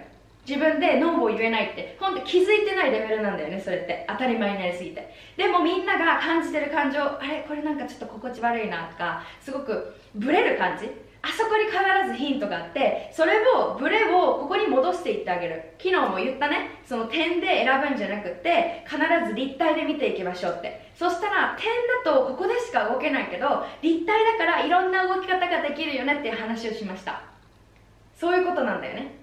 [0.46, 1.96] 自分でノーを言えないって。
[2.00, 4.04] 本当気づいてないレベルなんだよねそれって。
[4.08, 5.14] 当たり前になりすぎて。
[5.36, 10.90] でもみんなが感じてる感情あれこれなんかちょっと心地悪いなとかすごくブレる感じ。
[11.24, 11.78] あそこに必
[12.10, 15.62] ずヒントがあってそれをブレをここに戻していってあげる。
[15.78, 16.82] 昨日も言ったね。
[16.84, 20.90] その点で選ぶんじゃなくて必ず立体で見ていきましょうって。
[20.96, 21.70] そしたら点
[22.04, 27.22] だとここでしか動けないけど立体だからいろんな動き方ができるよねっていう話をしました。
[28.16, 29.21] そういうことなんだよね。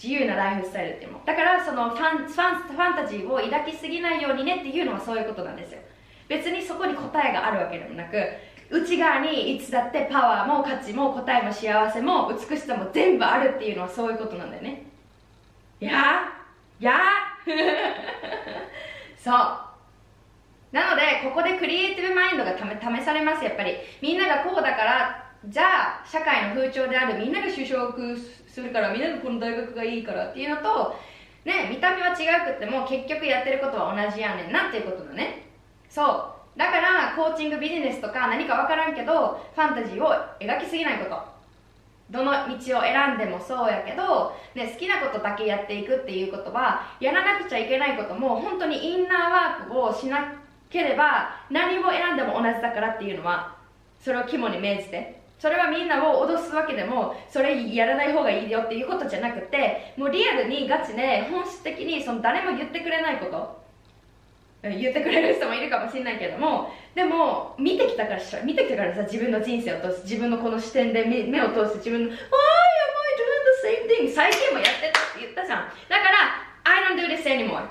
[0.00, 1.20] 自由なライフスタイルっていうの。
[1.26, 5.80] だからそのファンファンファンタジーを抱きすぎないようにねっていうのはそういうことなんですよ。
[6.28, 8.16] 別にそこに答えがあるわけでもなく
[8.70, 14.84] 内側にいつだってパワーも価値も答えも幸せも美しさも全部あるっていうのはそういうことなんだよね。
[15.80, 15.92] いや
[16.78, 17.00] いや
[19.18, 19.34] そう。
[20.70, 23.74] なのでここでクリエイティブマインドが試されますやっぱり。
[24.00, 28.18] みんながこうだからじゃあ社会の風潮であるみんなが就職
[28.58, 30.96] するからみんながこの大学がいいからっていうのと
[31.44, 35.46] ね見た目は違くっても結局やってることは同じやねんなっていうことだね。
[35.88, 36.58] そう。
[36.58, 41.38] だからコーチングビジネスとか何か分からんけどファンタジーを描きすぎないこと。
[42.10, 50.34] どの道を選んでもそうやけど、ね、好きなことだけやっていくっていうことはやらなくちゃいけないことも本当にインナーワークをしな
[50.70, 53.54] ければ何を選んでも同じだからっていうのは
[54.00, 55.17] それを肝に銘じて。
[55.38, 63.58] それはみんなを脅すわけでもそれやらない方がいいよっていうことじゃなくてもうリアルにガチで本質的にその誰も言ってくれないこと。
[64.60, 66.72] 言ってくれる人もいるかもしれないけども。
[66.94, 75.68] でも見てきたから見てきたからさ自分の人生を通して自分のこの視点で目を通して自分の「Why am I doing the same thing?」最近もやってたって言ったじゃん。
[75.88, 77.62] だから I don't do this anymore.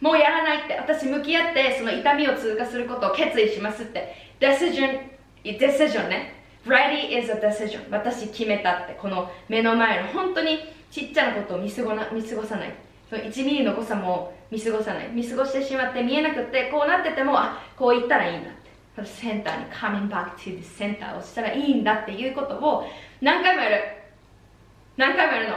[0.00, 0.76] もうやらないって。
[0.76, 4.14] 私向き合ってその痛みを通過することを決意しますって。
[4.38, 5.00] Decision
[5.42, 6.43] decision ね。
[6.66, 7.90] Ready is a decision.
[7.90, 10.58] 私決めたってこの目の前の本当に
[10.90, 12.74] ちっちゃなことを見過ごな見過ごさない。
[13.08, 15.08] その1ミリの誤差も見過ごさない。
[15.10, 19.04] 見過ごしてしまって見えなくてこうなっててもあこう言ったらいいんだって。
[19.04, 22.86] センターに coming back to the center をしたらいいんだっていうことを
[23.20, 23.82] 何回もやる。
[24.96, 25.56] 何回もやるの。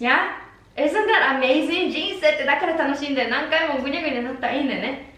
[0.00, 0.36] いや
[0.74, 1.90] Isn't that amazing?
[1.90, 3.30] 人生ってだから楽しいんだよ。
[3.30, 5.12] 何回もぐにゃぐにゃなったらいいんだよね。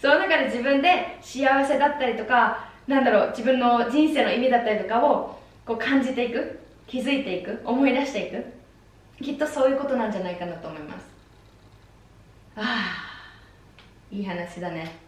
[0.00, 8.44] そうだから自分で幸せだったりとかなんだろう自分の人生の意味だったりとかをこう感じていく気づいていく思い出していく。
[9.22, 11.06] きっとそういうことなんじゃないかなと思います。
[12.56, 15.06] ああいい話だね。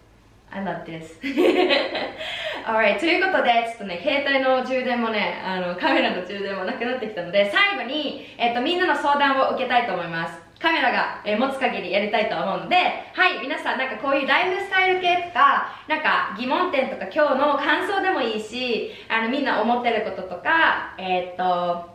[0.51, 1.21] I love this.
[2.65, 10.48] Alright ということでちょっとね携帯の充電もねあのカメラの充電もなくなってきたので最後に、えっと、みんなの相談を受けたいと思います。
[10.59, 12.77] カメラが、持つ限りやりたいと思うので、
[13.15, 21.89] はい、皆さんなんかこういうライフスタイル系とか、なんか疑問点とか今日の感想でもいいし、あのみんな思ってることとか、えー、っと、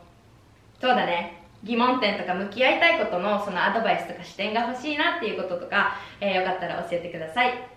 [0.80, 7.68] そうだね、疑問点とか向き合いたいことのそのアドバイスとか視点が欲しいなっていうこととか、えー、よかったら教えてください。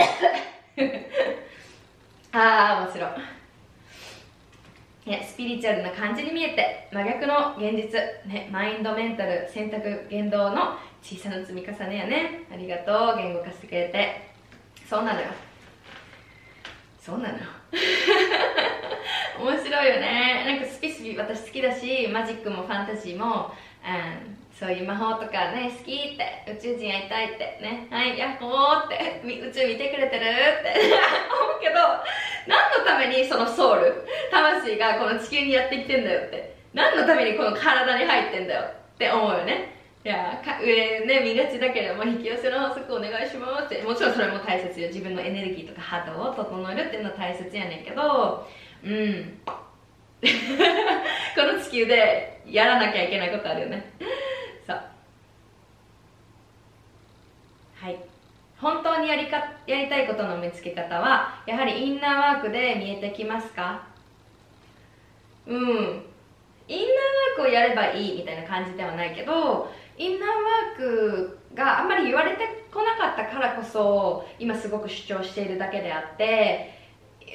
[2.32, 3.39] ああ、面白い。
[5.06, 7.92] ね、スピリチュアルな感じに見えて真逆の現実、
[8.30, 12.46] ね、マインドメンタル選択言動の小さな積み重ねやね。
[12.52, 14.30] ありがとう言語化してくれて。
[14.88, 15.28] そうなのよ。
[17.00, 17.44] そうなのよ。
[19.40, 20.44] 面白いよね。
[20.46, 23.50] なんかスピスピ私好きだしマジックもファンタジーも、
[23.82, 27.88] うん、そういう魔法とかね好きって宇宙人会いたいってね。
[27.90, 30.76] はいヤッホーって宇宙見てくれてるって。
[31.32, 31.80] 思うけど
[32.46, 36.54] 何のためにそのソウル魂がこの地球にやってきてんだよって。
[36.74, 39.72] 何のためにこの体に入ってんだよって思うよね。
[40.04, 43.82] いや上ね見がちだけれども引き寄せの法則お願いしますって。
[43.82, 44.88] もちろんそれも大切よ。
[44.88, 48.46] 自分のエネルギーとか波動を整えるっていうのは大切やねんけど。
[48.84, 49.40] うん。
[51.34, 53.90] この地球でやらなきゃいけないことあるよね
[54.66, 54.80] そう
[57.80, 57.98] はい。
[58.60, 63.86] 本当にやりかやりたいことの見つけ方はやはりインナーワークで見えてきますか？
[65.46, 65.56] うん。
[65.56, 66.04] インナーワー
[67.36, 76.72] クをやればいいみたいな感じではないけどインナーワークがあんまり言われてこなかったからこそ今すごく主張しているだけであって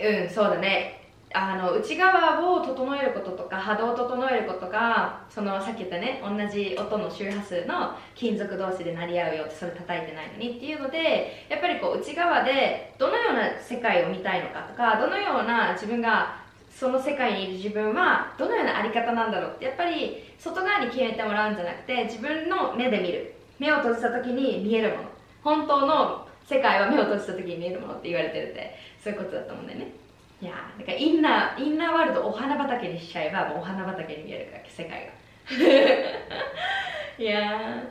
[0.02, 1.05] うんそうだね。
[1.34, 23.34] あの内側を整えることとか波動を整えることがそのさっき言ったね同じ音の周波数の金属同士で鳴り合うよってそれ叩いてないのにっていうのでやっぱりこう内側でどのような世界を見たいのかとかどのような自分がその世界にいる自分はどのような在り方なんだろうってやっぱり外側に決めてもらうんじゃなくて自分の目で見る。
[23.60, 25.04] 目を閉じた時に見えるもの。
[25.42, 30.05] 本当の世界は目を閉じた時に見えるものって言われてるってそういうことだと思うんだよね。
[30.42, 35.14] いやだからインナーインナーワールドお花畑にしちゃえばもうお花畑に見えるから世界が。
[37.18, 37.84] いや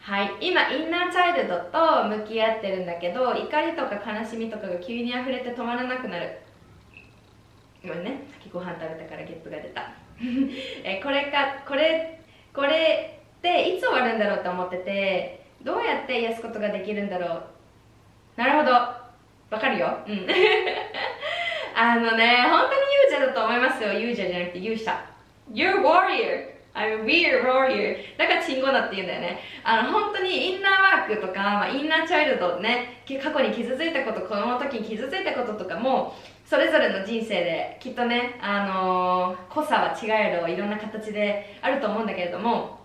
[0.00, 0.30] はい。
[0.40, 6.38] 今インナーチャイルドと向き合ってるんだけど怒りとか悲しみとかが急に溢れて止まらなくなる。
[7.82, 8.22] ごめんね。
[8.30, 9.90] さっきご飯食べたからゲップが出た。
[10.84, 12.20] えこれかこれ
[12.54, 17.42] これっていつ終わるんだろうと思っててどうやって癒すことができるんだろう。
[18.36, 18.72] なるほど。
[18.72, 19.98] わかるよ。
[20.06, 20.26] うん
[21.74, 23.92] あのね、本当に勇者だと思いますよ。
[23.92, 25.12] 勇者じゃなくて勇者。
[25.52, 26.52] You're warrior.
[26.74, 27.96] I'm we're warrior.
[28.16, 29.40] だからチンゴナって言うんだよね。
[29.62, 36.14] あの、本当にインナーワークとか、まあ、インナーチャイルドね、過去に傷ついたこと、子供の時に傷ついたこととかも、
[36.46, 42.78] それぞれの人生できっとね、あのー、濃さは違えど、いろんな形であると思うんだけれども、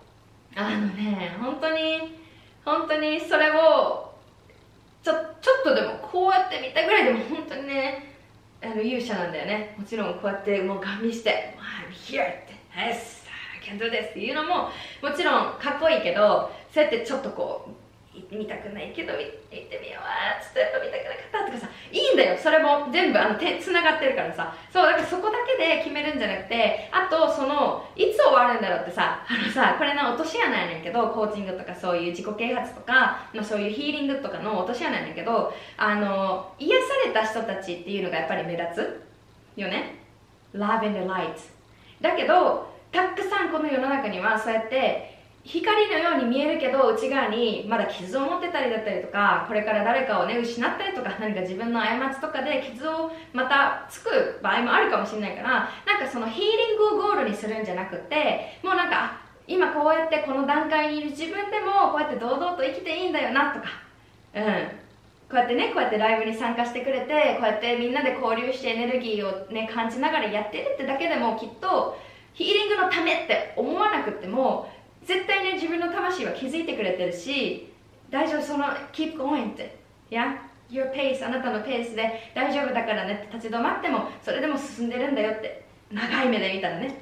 [0.54, 2.18] あのね、本当に、
[2.64, 4.12] 本当にそれを、
[5.02, 8.07] ちょ、ちょっとでもこうやって見たぐらいでも本当にね、
[8.60, 9.74] あの勇者なんだよね。
[9.78, 11.54] もちろんこうやってもうガン見して
[11.88, 14.70] 「I'm here」って「Yes I can do this っていうのも
[15.02, 17.70] もちろんかっこいいけどそうやってちょっとこう
[18.30, 20.08] 見たくないけど行ってみよう
[20.58, 22.36] ちょっと見たくなかったとかさいいんだよ。
[22.36, 24.52] それも全部あの手つながってるからさ。
[24.72, 39.96] そうだからそこだけで決めるんじゃなくてあとそのいつ終わるんだろうってさあのさこれの落とし穴やねんけどコーチングとかそういう自己啓発とか、まあ、そういうヒーリングとかの落とし穴やねんけどあの癒された人たちっていうのがやっぱり目立つよね。
[40.54, 41.34] Love and light
[42.00, 45.17] だけどたくさんこの世の中にはそうやって
[45.48, 59.12] 光のように見えるけど内側にまだ傷を持ってたりだったりとかこれから誰かをね失ったりとか 何か自分の過ちとかで傷をまたつく場合もあるかもしれないからなんかそのヒーリングをゴールにするんじゃなくてもうなんか
[59.46, 63.68] 今こうやってこの段階にいる自分でもこうやって堂々と生きていいんだよなとか
[64.34, 64.44] うん。
[65.30, 71.98] こうやってねこうやってライブに参加してくれてこうやってみんなで交流してエネルギーをね感じながらやってるってだけでもきっと
[72.32, 74.70] ヒーリングのためって思わなくても
[75.08, 77.72] 絶対ね自分の魂は気づいてくれてるし
[78.10, 79.78] 大丈夫その keep going って。
[80.10, 80.36] いや
[80.70, 85.66] your pace あなたのペースで大丈夫だからねって立ち止まってもそれでも進んでるんだよって。
[85.90, 87.00] 長い目で見たらね。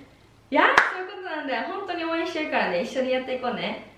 [0.53, 1.63] いやそういうことなんだよ。
[1.67, 2.83] 本当に応援してるからね。
[2.83, 3.91] 一緒にやっていこうね。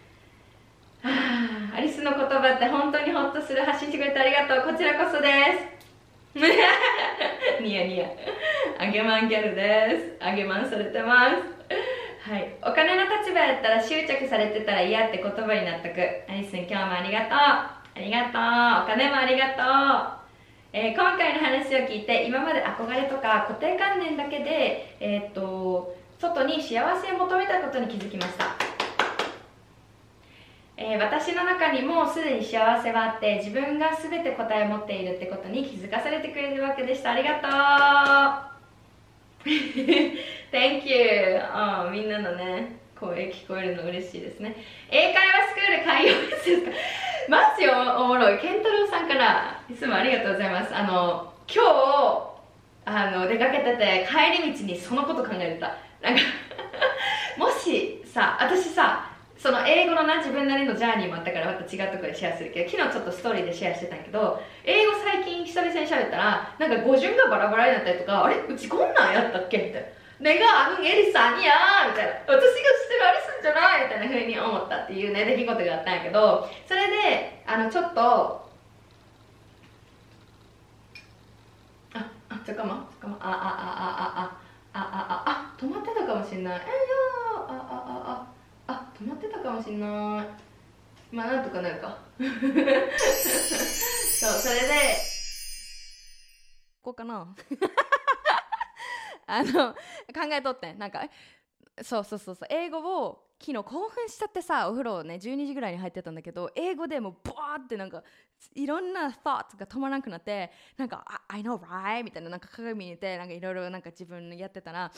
[1.02, 3.62] あアリスの言葉って本当にホッとする。
[3.62, 4.72] 発信してくれてありがとう。
[4.72, 5.28] こちらこそで
[6.34, 6.40] す。
[7.62, 8.08] ニヤニヤ。
[8.78, 10.24] あげまんギャルです。
[10.24, 11.57] あげまんされてます。
[12.28, 15.98] はい、お金の立場やったら執着されてたら嫌って言葉に納得
[16.28, 17.30] アリスン今日もありがとう。
[17.32, 18.84] ありがとう。
[18.84, 19.62] お金もありがと
[20.14, 20.18] う。
[20.74, 28.56] えー、今回の話を聞いて今まで憧れとか固定観念だけで、えー、っと外に幸せを求めたことに気づきました、
[30.76, 37.12] えー、私の中にもすでに幸せはあって自分が全て答えを持っているってことに気づかされてくれるわけでした。
[37.12, 38.57] ありがとう。
[40.52, 41.40] Thank you!
[41.42, 44.56] あみんなのね声聞こえるの嬉しいですね。
[44.90, 46.70] 英会話スクール開業ですか？
[47.28, 48.38] マジおもろい。
[48.40, 50.74] 健太郎さんからいつもありがとうございます。
[50.74, 52.28] あの今日
[52.84, 55.76] あの出かけてて帰り道にそのこと考えてた。
[56.02, 56.22] なんか
[57.38, 69.87] もしさ私さその英語のな自分なりのジャーニーもあったからまた違うところでシェアするけど昨日ちょっとストーリーでシェアしてたんやけど英語最近久々に喋ったらなんか語順がバラバラになったりとかあれうちこんなんやったっけみたいな
[70.23, 72.43] 내가아는에리스아니야みたいな私が知っ
[72.87, 78.39] てるアリスんじゃないみたいなふうに思ったっていうね出来事があったんやけどそれであのちょっとあ
[82.29, 83.37] あちょかまちょかまああああ
[84.13, 84.31] ああ
[84.73, 84.79] ああ
[85.25, 86.73] ああ止まってたかもしんないえいや
[87.35, 87.53] あああ
[88.07, 88.33] ああ
[89.00, 89.90] 止まってたかもしんない。
[91.14, 91.98] まあなんとかなるか。
[92.18, 92.30] そう
[94.32, 94.96] それで。
[96.82, 97.32] こうかな。
[99.26, 99.78] あの考
[100.32, 100.78] えとってん。
[100.78, 101.08] なんか
[101.80, 102.48] そうそうそうそう。
[102.50, 108.02] 英語を昨日興奮しちゃってさお風呂ね12時ぐらいに入ってたんだけど英語でもうボワーってなんか
[108.54, 112.02] いろんな thoughts が止まらなくなってなんか I know right?
[112.02, 114.90] みたいななんか鏡見てなんかいろいろなんか自分やってたら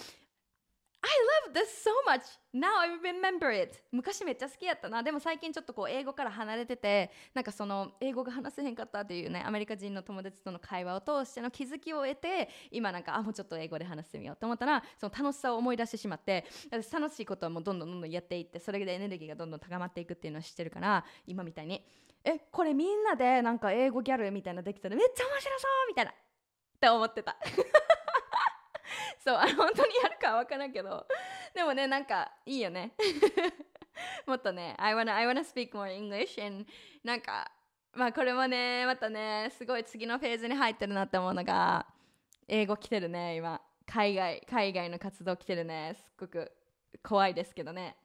[1.03, 1.09] I
[1.47, 2.23] love this so much!
[2.53, 3.83] Now I remember it!
[3.91, 5.03] 昔めっちゃ好きやったな。
[5.03, 21.83] でも最近ちょっとこう英語から離れてて、なんかその英語が話せへんかったっていうね、アメリカ人の友達との会話を通しての気づきを得て、今なんか、あ、もうちょっと英語で話してみようと思ったら、その楽しさを思い出してしまって、私楽しいことはもうどんどんどんどんやっていって、それでエネルギーがどんどん高まっていくっていうのを知ってるから、今みたいに、
[22.25, 26.15] え、これみんなでなんか英語ギャルみたいなできたらめっちゃ面白そうみたいなっ
[26.79, 27.37] て思ってた。
[29.18, 31.07] そうあ本当にやるかは分からんけど
[31.55, 32.93] でもねなんかいいよね。
[34.26, 36.66] もっとね I wanna, I wanna speak more English and
[37.05, 37.51] なんか
[37.93, 41.86] まあこれもねまたねすごい次のフェーズに入ってるなって思うのが
[42.49, 43.61] 英語来てるね今。
[43.86, 45.95] 海外海外の活動来てるね。
[45.96, 46.53] すっごく
[47.03, 47.96] 怖いですけどね。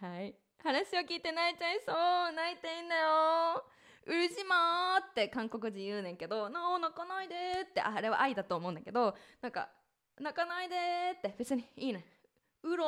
[0.00, 0.34] はい。
[0.62, 2.32] 話を聞いて泣いちゃいそう。
[2.32, 3.64] 泣いていいんだよ。
[4.08, 7.34] うるしまって韓国人言うねんけど「なお泣かないで」
[7.68, 9.68] ってあれは愛だと思うんだけどなんか
[10.18, 10.76] 「泣かないで」
[11.18, 12.04] って別にいいね
[12.64, 12.86] 「うろ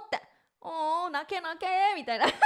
[0.00, 0.22] ー」って
[0.62, 2.26] 「おー泣け泣け」みたいな。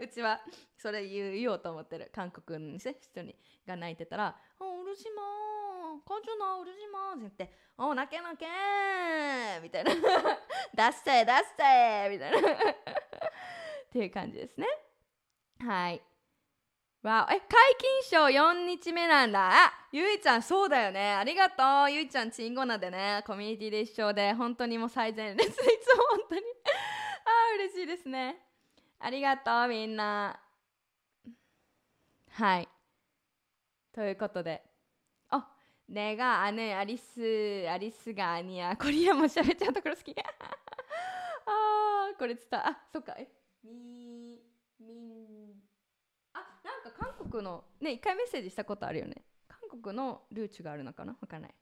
[0.00, 0.40] うちは
[0.78, 2.10] それ言う言おうと思ってる。
[2.14, 3.36] 韓国の、人に
[3.66, 8.46] が泣いてたら「おうるしまーカジュナうるしまー」って言って「お泣け泣け」
[9.62, 9.92] みたいな
[10.74, 12.72] 「出して出して」みたいな。
[13.84, 14.66] っていう感じですね。
[15.60, 16.02] はい。
[17.04, 17.48] わえ解
[17.78, 19.66] 禁賞4日目なんだ。
[19.66, 21.12] あゆいちゃんそうだよね。
[21.12, 21.92] ありがとう。
[21.92, 23.22] ゆいちゃんチンゴナでね。
[23.26, 24.32] コミュニティで一緒で。
[24.32, 25.50] 本当にもう最前列。
[25.50, 26.40] いつも本当に。
[27.26, 28.38] ああ嬉しいですね。
[28.98, 30.40] ありがとうみんな。
[32.30, 32.68] はい。
[33.92, 34.64] ということで。
[35.28, 35.46] あ
[35.86, 40.14] ねが姉アリスアリスが兄やコリアもしゃべっちゃうところ好き。
[41.44, 43.12] あこれ伝あそっか。
[43.18, 43.28] え
[43.62, 44.40] み
[44.80, 45.33] みん
[47.34, 49.16] 国のね一回メッセージしたことあるよね。
[49.48, 51.16] 韓国のルーツがあるのかな？
[51.20, 51.54] わかんない。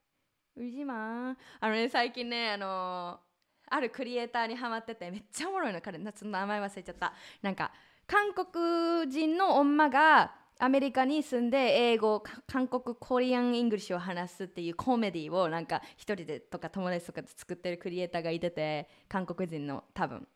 [0.57, 3.33] うじまんあのね最近ねあのー
[3.75, 7.15] あるクリエイターにハマっててめっちゃおもろいの彼女の名前忘れちゃった。
[7.41, 7.73] なんか
[8.07, 20.29] 韓国人の女がアメリカに住んで英語韓国 Korean English を話すっていうコメディをなんか一人でとか友達とかで作ってるクリエイターがいてて韓国人の多分。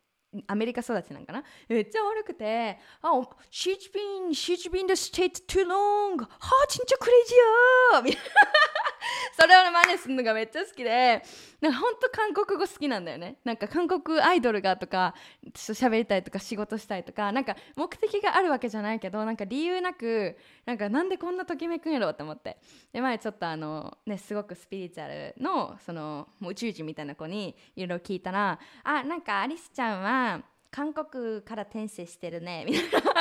[0.47, 1.43] アメリカ育ちなんかな。
[1.69, 3.11] めっちゃ悪くてあ
[3.51, 6.23] She's been, she's been the state too long.
[6.23, 8.31] はあちんちゃクレイジーみたいな。
[9.39, 11.23] それを真似するのがめっちゃ好きで。
[11.61, 13.39] なんかほんと韓国語好きなんだよね。
[13.45, 15.15] なんか韓国アイドルがとか
[15.55, 22.59] 喋りたいとか仕事したいとかなんか目的があるわけじゃないけどなんか理由なくなんかなんでこんなときめくんやろうって思って。
[22.93, 30.16] で前ちょっとあのねすごくスピリチュアルのその宇宙人みたいな子にいろいろ聞いたらあなんかアリスちゃんは
[30.71, 33.13] 韓国から転生してるねみたいな。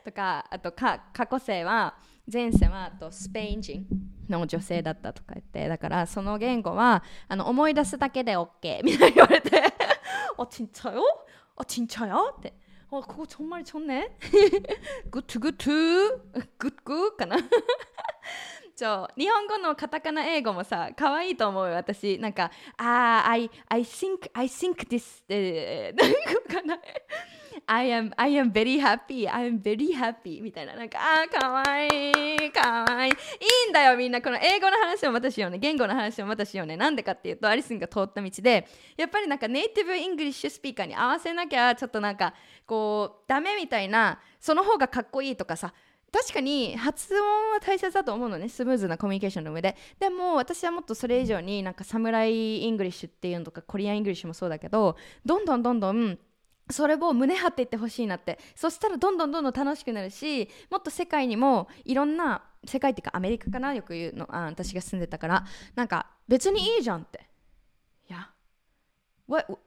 [0.04, 1.96] とかあとか過去世は
[2.30, 3.86] 前世はとスペイン人
[4.28, 5.68] の女性だったとか言って。
[5.68, 9.62] だからその言語はあの思い出すだけで OK みたいな言われて。
[10.36, 11.02] あちんちゃよ
[11.56, 12.52] あちんちゃよって。
[12.86, 14.16] あここちょんまりちょんね。
[15.10, 15.40] グッド
[18.76, 26.12] 日本語のカタカナ英語もさ可愛いと思う私なんかああ I, I think I think this って何
[26.54, 26.78] かな
[27.66, 30.74] I am, I am very happy, I am very happy みたいな。
[30.74, 33.12] なんか、あー、かわいい、かわいい。
[33.12, 33.14] い
[33.68, 34.20] いんだよ、みんな。
[34.20, 35.58] この英語の話をまたしよね。
[35.58, 36.76] 言語の話をまたしようね。
[36.76, 42.34] なんでかっていうと、アリスンが通った道で、やっぱりなんか native English speaker に合わせなきゃ、ちょっとなんか、
[42.66, 45.72] こう、ダメみたいな、その方がかっこいいとかさ、
[46.14, 47.20] 確かに発音
[47.50, 54.96] は大切だと思うのねスムーズなコミュニケーションの上ででも私はもっとそれ以上になんかサムライ English っていうのとか Korean English もそうだけど
[55.26, 56.16] どんどんどんどん
[56.70, 67.28] それを胸張っていってほしいなってそしたらどんどんどんどん楽しくなるしもっと世界にもいろんな世界っていうかアメリカかなよく言うのあ私が住んでたからなんか別にいいじゃんって
[68.08, 68.30] いや
[69.26, 69.58] What,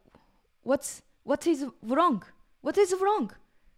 [0.64, 2.22] what's, what is wrong?
[2.62, 3.28] What is wrong?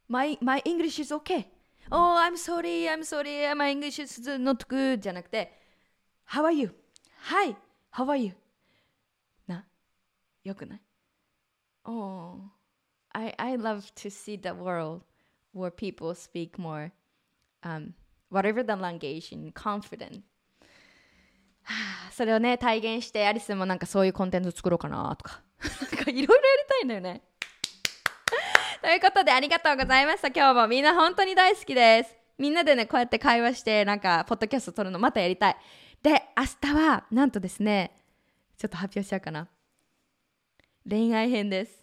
[0.08, 1.46] My, my English is okay.
[1.92, 5.52] Oh, I'm sorry, I'm sorry, my English is not good じゃなくて
[6.28, 6.74] How are you?
[7.22, 7.56] Hi,
[7.90, 8.32] how are you?
[9.46, 9.66] な、
[10.44, 10.82] よくない
[11.84, 12.38] Oh
[13.12, 15.02] I, I love to see the world
[15.52, 16.92] where people speak more,
[17.62, 17.94] um,
[18.30, 20.22] whatever the language, in confident.
[22.12, 25.42] それをね、体現してアリスもなんかそういうコンテンツ作ろうかなとか。
[25.62, 26.38] なんかいろいろやり
[26.68, 27.22] たいんだよね。
[28.80, 30.28] ということでありがとうございました。
[30.28, 32.16] 今日もみんな本当に大好きです。
[32.38, 35.56] みんなでね、こうやって会話して、なんか、ポッドキャスト撮るのまたやりたい。
[36.02, 37.94] で、明日は、なんとですね、
[38.56, 39.48] ちょっと発表しようかな。
[40.88, 41.80] 恋愛編です。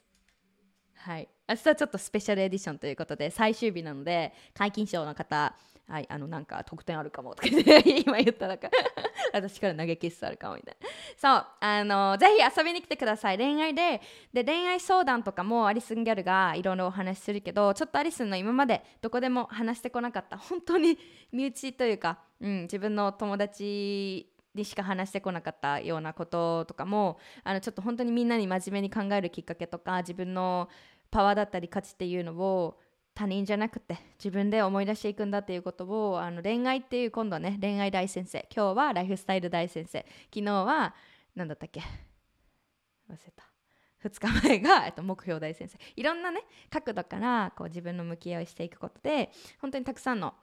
[0.95, 5.55] はい、明日はちょっとスペシャルエディションということで最終日なので皆勤賞の方
[5.87, 7.47] はい、あのなんか特典あるかもとか
[7.85, 8.69] 今言ったらか
[9.31, 10.87] 私から投げキスあるかもみたいな。
[11.15, 13.37] そうあのぜひ遊びに来てください。
[13.37, 14.01] 恋愛で
[14.33, 20.37] で恋愛相談とかもアリスンギャルがいろいろお話しするけどちょっとアリスンの今までどこでも話してこなかった。
[20.37, 20.99] 本当に
[21.31, 30.67] 身内というか、うん、自分の友達にしか話してこなかったようなこととかもあのちょっと本当にみんなに真面目に考えるきっかけとか自分の
[31.09, 32.77] パワーだったり価値っていうのを
[33.17, 40.93] 他人じゃなくて自分で思い出していくんだっていうことをあの恋愛っていう今度はね恋愛大先生今日はライフスタイル大先生昨日は
[41.35, 41.79] 何だったっけ
[43.09, 43.43] 忘れた。
[44.03, 45.79] 2日前が、えっと、目標大先生。
[45.95, 50.35] いろんなね角度からこう自分の向き合いをしていくことで本当にたくさんの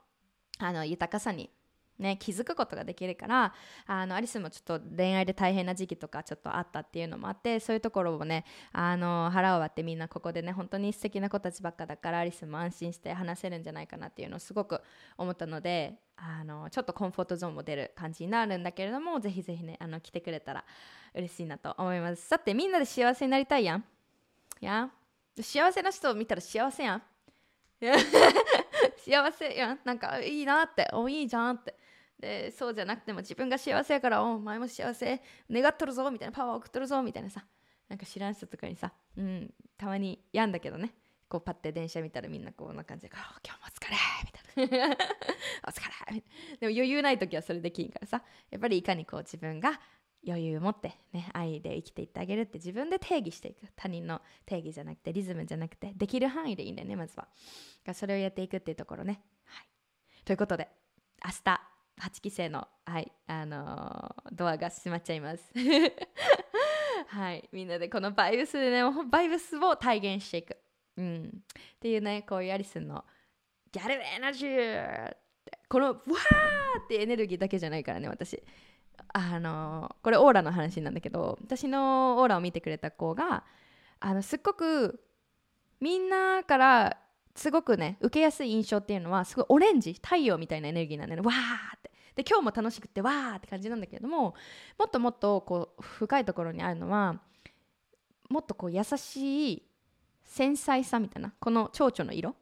[0.57, 1.49] あの豊かさに
[1.97, 3.53] ね、気づくことができるから
[3.87, 8.43] あのアリスもちょっと恋愛で大変な時期とかちょっとあったっていうのもあってそういうところをね
[8.73, 14.81] あの腹を割ってみんなここでね本当に素敵な子たちばっかだからアリスも安心して話せるんじゃないかなっていうのをすごく
[15.17, 20.65] 思ったのであのちょっとコンフォートゾーンも出る感じになるんだけれどもぜひぜひねあの来てくれたら
[21.13, 22.27] 嬉しいなと思います。
[22.27, 23.85] さてみんなで幸せになりたいやん。
[24.59, 24.89] や
[25.39, 27.03] 幸せな人を見たら幸せやん。
[28.97, 29.79] 幸せやん。
[29.83, 30.89] なんかいいなって。
[30.93, 31.75] おいいじゃんって。
[32.19, 35.21] でそうじゃなくても自分が幸せやからお前も幸せ
[35.51, 37.45] 願っとるぞみたいなパワー送っとるぞみたいなさ
[37.89, 40.93] なんか知らん人とかにさ、うん、たまに病んだけどね。
[41.27, 43.97] こうパッて電車見たらみんなこんな感じで「今日もお疲れ!
[44.61, 44.95] 」みたいな
[45.67, 45.81] 「お疲
[46.13, 46.21] れ!」
[46.61, 49.81] でも余裕ない時はそれできんからさやっぱりいかにこう自分が
[50.27, 53.67] 余裕を持ってね愛で生きていってあげるって自分で定義していく。
[53.75, 57.27] 他人の定義じゃなくてリズムじゃなくてできる範囲でいいんだよねまずは。
[57.93, 59.21] それをやっていくっていうところね。
[59.45, 59.67] はい。
[60.25, 60.69] ということで
[61.23, 61.74] 明日。
[62.01, 65.51] 8期生の、はいあのードアが閉まっちゃいます。
[67.07, 70.57] はいみんなでこのバイブスでねバイブスを体現していく、
[70.97, 71.43] うん、
[71.75, 73.05] っていうねこういうアリスンの
[73.71, 78.41] ギャルエナジーってこのわーってエネルギーだけじゃないからね私。
[79.13, 83.45] あのーこれオーラの話なんだけど私のオーラを見てくれた子が
[83.99, 85.01] あのすっごく
[85.79, 86.97] みんなから
[87.35, 91.27] すごくね受けやすい印象っていうのはすごいオレンジ太陽みたいなエネルギーなんだよね。
[91.27, 91.91] わーって。
[92.15, 94.35] で今日も楽しくてわーって感じなんだけれども
[94.79, 97.19] もっともっとこう深いところにあるのは
[98.29, 99.63] もっとこう優しい
[100.23, 102.35] 繊細さみたいなこの蝶々の色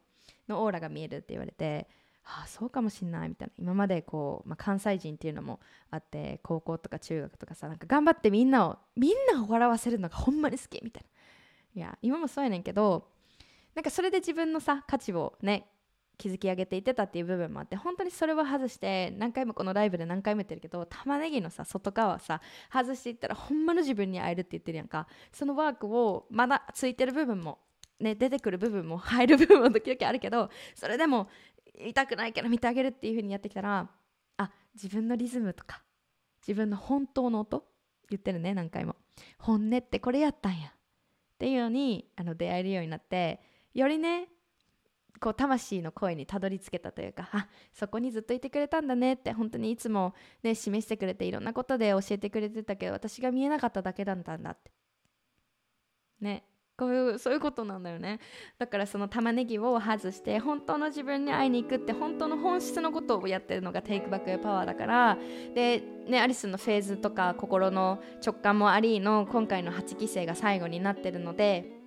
[0.48, 1.88] のオーラが見えるって言われて
[2.24, 3.54] ああそうかもしんないみたいな。
[3.58, 5.60] 今までこう、まあ、関西人っていうのも
[5.90, 11.04] あって高校とか中学とかさなんか頑張ってみんなをみんなを笑わせるのがほんまに好きみたい
[11.74, 11.82] な。
[11.82, 13.08] いや今もそうやねんけど
[13.74, 15.66] なんかそれで自分のさ価値をね
[16.16, 22.40] 築き上げていってたっていう部分もあって本当にそれを外して何回もこのライブで何回も言ってるけど玉ねぎのさ外側さ
[22.72, 25.08] 外していったらほんまの自分に会えるって言ってるやんか。
[25.32, 27.58] そのワークをまだついてる部分も
[27.98, 31.28] ね出てくる部分も入る部分も時々あるけどそれでも
[31.78, 33.88] 痛くないから見てあげるっていう風にやってきたら
[34.36, 35.82] あ自分のリズムとか
[36.46, 37.64] 自分の本当の音
[38.10, 38.94] 言ってるね何回も。
[39.38, 40.68] 本音ってこれやったんや。
[40.68, 43.40] っていうのにあの出会えるようになって
[43.74, 44.28] よりね
[45.20, 54.70] こう魂の声にたどり着けたというかあそこにずっといてくれたんだねって本当にいつもね示してくれていろんなことで教えてくれてたけど私が見えなかっただけだったんだって。
[56.20, 56.44] ね。
[56.76, 58.18] こういうそういうことなんだよね。
[58.58, 65.18] だからその玉ねぎを外して本当の自分に会いに行くって本当の本質のことをやってるのがテイクバックパワーだから
[65.54, 71.83] でねアリスのフェーズとか心の直感もありの今回の8期生が最後になってるので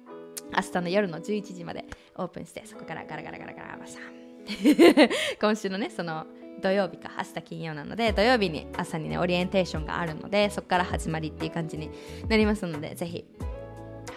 [0.56, 5.10] 明日の夜の11時までオープンしてそこからガラガラガラガラバシャン
[5.40, 6.26] 今週のねその
[6.62, 11.92] 土曜日か明日金曜なので土曜日に朝にねオリエンテーションがあるのでそこから始まりっていう感じに
[12.28, 13.26] なりますのでぜひ、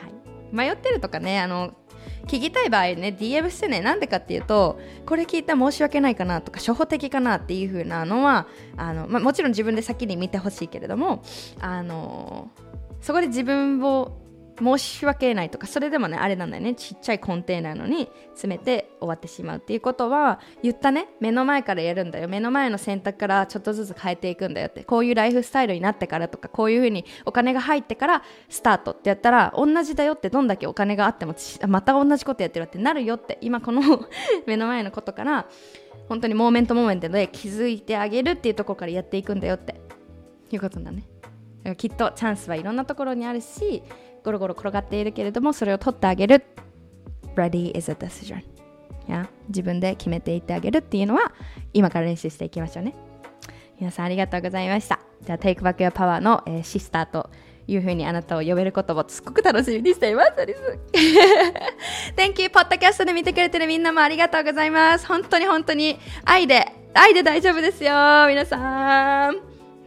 [0.02, 1.74] はい、迷ってるとかねあの
[2.26, 8.46] 聞きたい場合ね DM してねなんでかっていうとこれ聞いたら申し訳ないかなとか初歩的かなっていう風なのは
[8.76, 11.22] あの、まあ、もちろん自分で先に見てほしいけれども
[11.60, 12.50] あの
[13.00, 14.16] そこで自分を
[14.60, 16.74] 申し訳ないとかそれでもねあれなんだよね。
[16.74, 21.08] ちっちゃいコンテナーのに詰めて終わってしまうっていうことは言ったね。
[21.20, 22.28] 目の前からやるんだよ。
[22.28, 24.84] 目の前の選択からちょっとずつ変えていくんだよって。
[24.84, 31.34] こういうライフスタイルになってからとかこういうふうにお金が入ってからスタートってやったら同じだよってどんだけお金があっても
[31.66, 33.38] また同じことやってるってなるよって。
[33.40, 33.82] 今この
[34.46, 35.46] 目の前のことから
[36.08, 39.80] 本当にモーメントモーメントで気づいてあげるっていうところからやっていくんだよって。
[40.52, 41.04] いうことだね。
[41.76, 43.82] きっとチャンスはいろんなところにあるし
[44.24, 46.44] ゴロゴロ転がっているけれどもそれを取ってあげる
[47.36, 48.42] Ready is a decision
[49.10, 51.32] や自分で決めていってあげるっていうのは
[51.72, 52.94] 今から練習していきましょうね
[53.78, 57.30] 皆さんありがとうございましたじゃあ Take Back Your Power の、えー、シスターと
[57.66, 60.32] いうふうにあなたを呼べることをすっごく楽しみにしています。
[62.16, 62.50] Thank you!
[62.50, 65.06] ポッドキャストで見てくれてるみんなもありがとうございます。
[65.06, 67.92] 本当に本当に愛で、愛で大丈夫ですよ
[68.26, 69.36] 皆さん。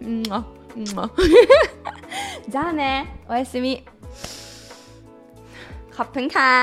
[0.01, 0.45] うんあ
[0.77, 0.85] うん
[2.47, 3.83] じゃあね、おやすみ。
[5.96, 6.54] ขอบคุณค่ะ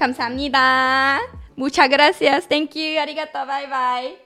[0.00, 0.70] คำสามนีดา
[1.60, 4.25] muchas gracias thank you ありがとうバイバイ